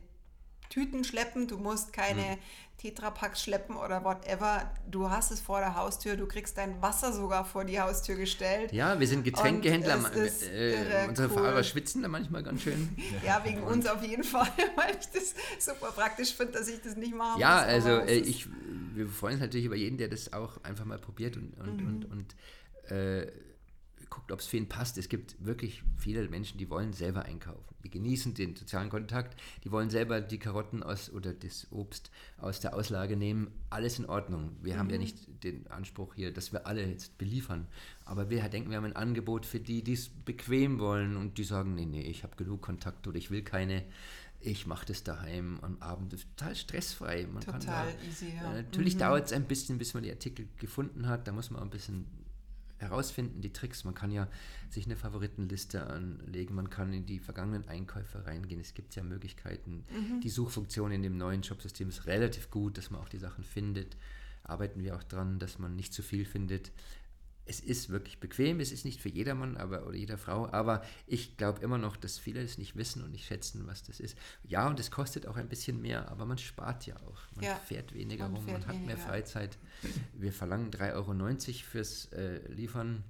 [0.73, 2.37] Tüten schleppen, du musst keine hm.
[2.79, 4.71] Tetrapacks schleppen oder whatever.
[4.89, 8.73] Du hast es vor der Haustür, du kriegst dein Wasser sogar vor die Haustür gestellt.
[8.73, 9.99] Ja, wir sind Getränkehändler.
[10.15, 11.35] Äh, unsere cool.
[11.35, 12.89] Fahrer schwitzen da manchmal ganz schön.
[13.23, 16.81] ja, wegen Und uns auf jeden Fall, weil ich das super praktisch finde, dass ich
[16.81, 17.39] das nicht mache.
[17.39, 18.47] Ja, also äh, ich,
[18.95, 21.87] wir freuen uns natürlich über jeden, der das auch einfach mal probiert und, und, mhm.
[21.87, 23.31] und, und äh,
[24.13, 24.97] guckt, ob es für ihn passt.
[24.99, 27.73] Es gibt wirklich viele Menschen, die wollen selber einkaufen.
[27.83, 32.59] Die genießen den sozialen Kontakt, die wollen selber die Karotten aus oder das Obst aus
[32.59, 33.51] der Auslage nehmen.
[33.71, 34.51] Alles in Ordnung.
[34.61, 34.79] Wir mhm.
[34.79, 35.01] haben ja mhm.
[35.01, 37.67] nicht den Anspruch hier, dass wir alle jetzt beliefern.
[38.05, 41.43] Aber wir denken, wir haben ein Angebot für die, die es bequem wollen und die
[41.43, 43.83] sagen, nee, nee, ich habe genug Kontakt oder ich will keine
[44.45, 47.25] ich mache das daheim am Abend total stressfrei.
[47.31, 48.51] Man total da, easy, ja.
[48.51, 48.99] Äh, natürlich mhm.
[48.99, 51.29] dauert es ein bisschen, bis man die Artikel gefunden hat.
[51.29, 52.05] Da muss man ein bisschen
[52.83, 53.83] herausfinden, die Tricks.
[53.83, 54.27] Man kann ja
[54.69, 58.61] sich eine Favoritenliste anlegen, man kann in die vergangenen Einkäufe reingehen.
[58.61, 59.83] Es gibt ja Möglichkeiten.
[59.91, 60.21] Mhm.
[60.21, 63.97] Die Suchfunktion in dem neuen Shopsystem ist relativ gut, dass man auch die Sachen findet.
[64.43, 66.71] Arbeiten wir auch dran, dass man nicht zu viel findet
[67.45, 71.37] es ist wirklich bequem, es ist nicht für jedermann aber, oder jeder Frau, aber ich
[71.37, 74.17] glaube immer noch, dass viele es nicht wissen und nicht schätzen, was das ist.
[74.43, 77.19] Ja, und es kostet auch ein bisschen mehr, aber man spart ja auch.
[77.35, 78.95] Man ja, fährt weniger man rum, fährt man hat weniger.
[78.95, 79.57] mehr Freizeit.
[80.13, 83.03] Wir verlangen 3,90 Euro fürs äh, Liefern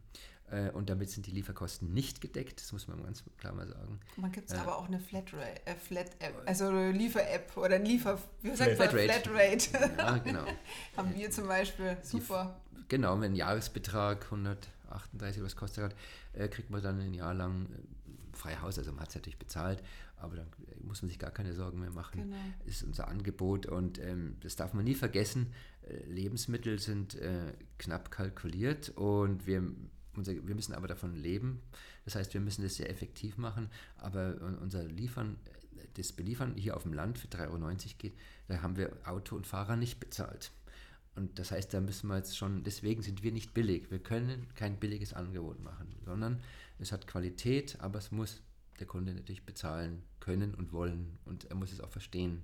[0.53, 3.99] äh, und damit sind die Lieferkosten nicht gedeckt, das muss man ganz klar mal sagen.
[4.17, 7.75] Man gibt es äh, aber auch eine Flatrate, äh, Flat App, also eine Liefer-App oder
[7.75, 9.21] ein Liefer, wie sagt Flatrate.
[9.21, 9.95] Flatrate.
[9.97, 10.45] Ja, genau.
[10.97, 12.61] Haben wir zum Beispiel, super.
[12.87, 15.95] Genau, wenn ein Jahresbetrag 138 was kostet hat,
[16.33, 18.77] äh, kriegt man dann ein Jahr lang äh, frei Haus.
[18.77, 19.83] Also man hat es natürlich bezahlt,
[20.17, 20.47] aber dann
[20.81, 22.21] muss man sich gar keine Sorgen mehr machen.
[22.21, 22.37] Genau.
[22.65, 25.53] Ist unser Angebot und ähm, das darf man nie vergessen.
[25.87, 29.63] Äh, Lebensmittel sind äh, knapp kalkuliert und wir,
[30.15, 31.61] unser, wir müssen aber davon leben.
[32.05, 35.37] Das heißt, wir müssen das sehr effektiv machen, aber unser Liefern,
[35.93, 38.13] das Beliefern hier auf dem Land für 3,90 Euro geht,
[38.47, 40.51] da haben wir Auto und Fahrer nicht bezahlt.
[41.15, 43.91] Und das heißt, da müssen wir jetzt schon, deswegen sind wir nicht billig.
[43.91, 46.41] Wir können kein billiges Angebot machen, sondern
[46.79, 48.41] es hat Qualität, aber es muss
[48.79, 52.43] der Kunde natürlich bezahlen können und wollen und er muss es auch verstehen.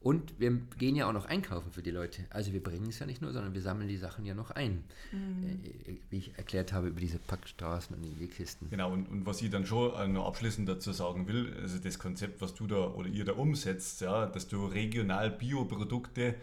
[0.00, 2.24] Und wir gehen ja auch noch einkaufen für die Leute.
[2.28, 4.84] Also wir bringen es ja nicht nur, sondern wir sammeln die Sachen ja noch ein.
[5.10, 5.62] Mhm.
[5.86, 8.68] Äh, wie ich erklärt habe über diese Packstraßen und die Wegkisten.
[8.68, 12.42] Genau, und, und was ich dann schon noch abschließend dazu sagen will, also das Konzept,
[12.42, 16.34] was du da oder ihr da umsetzt, ja, dass du regional Bioprodukte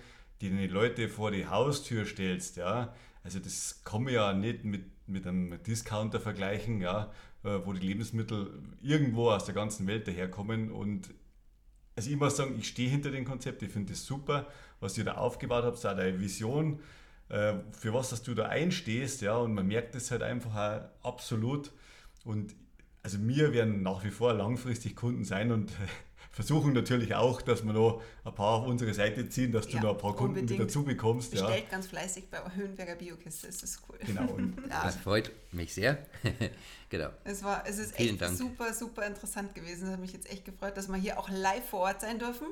[0.42, 4.86] die die Leute vor die Haustür stellst, ja, also das kann man ja nicht mit,
[5.08, 7.12] mit einem Discounter vergleichen, ja,
[7.44, 10.72] äh, wo die Lebensmittel irgendwo aus der ganzen Welt daherkommen.
[10.72, 11.14] Und
[11.96, 14.48] also ich muss sagen, ich stehe hinter dem Konzept, ich finde das super,
[14.80, 16.80] was ihr da aufgebaut habt, auch deine Vision,
[17.30, 21.72] äh, für was dass du da einstehst, ja, und man merkt das halt einfach absolut.
[22.26, 22.56] Und
[23.04, 25.72] also wir werden nach wie vor langfristig Kunden sein und
[26.32, 29.84] versuchen natürlich auch, dass wir noch ein paar auf unsere Seite ziehen, dass du ja,
[29.84, 30.60] noch ein paar Kunden unbedingt.
[30.60, 31.32] mit dazu bekommst.
[31.32, 31.70] Bestellt ja.
[31.70, 33.98] ganz fleißig bei Höhenberger Biokiste, das ist cool.
[34.06, 34.32] Genau.
[34.34, 34.84] Und ja.
[34.84, 35.98] Das freut mich sehr.
[36.90, 37.10] genau.
[37.26, 38.38] Es, war, es ist Vielen echt Dank.
[38.38, 39.88] super, super interessant gewesen.
[39.88, 42.48] Es hat mich jetzt echt gefreut, dass wir hier auch live vor Ort sein dürfen.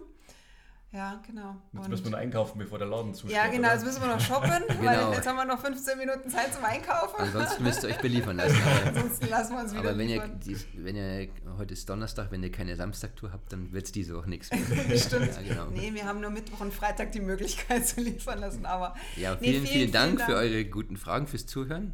[0.91, 1.55] Ja, genau.
[1.71, 3.35] Jetzt und müssen wir noch einkaufen, bevor der Laden zusteht.
[3.35, 3.73] Ja, genau, oder?
[3.73, 4.83] jetzt müssen wir noch shoppen, genau.
[4.83, 7.15] weil jetzt haben wir noch 15 Minuten Zeit zum Einkaufen.
[7.19, 8.57] Ansonsten müsst ihr euch beliefern lassen.
[8.87, 11.29] Ansonsten lassen wir uns wieder Aber wenn ihr, dies, wenn ihr,
[11.59, 14.61] heute ist Donnerstag, wenn ihr keine Samstagtour habt, dann wird es diese Woche nichts mehr.
[14.97, 15.29] Stimmt.
[15.35, 15.67] Ja, genau.
[15.69, 18.95] Nee, wir haben nur Mittwoch und Freitag die Möglichkeit zu liefern lassen, aber...
[19.15, 21.93] Ja, vielen, nee, vielen, vielen, Dank, vielen Dank für eure guten Fragen, fürs Zuhören.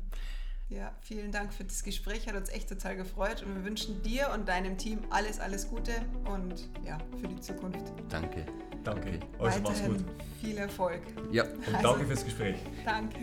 [0.70, 4.32] Ja, vielen Dank für das Gespräch, hat uns echt total gefreut und wir wünschen dir
[4.34, 5.94] und deinem Team alles, alles Gute
[6.26, 7.94] und ja, für die Zukunft.
[8.10, 8.46] Danke.
[8.84, 9.20] Danke.
[9.40, 10.04] Also mach's gut.
[10.42, 11.02] Viel Erfolg.
[11.32, 11.44] Ja.
[11.44, 12.58] Und also, danke fürs Gespräch.
[12.84, 13.20] Danke.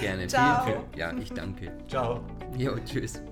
[0.00, 0.26] Gerne.
[0.26, 0.64] Ciao.
[0.64, 1.72] Vielen, vielen, ja, ich danke.
[1.88, 2.22] Ciao.
[2.56, 3.22] Jo, tschüss.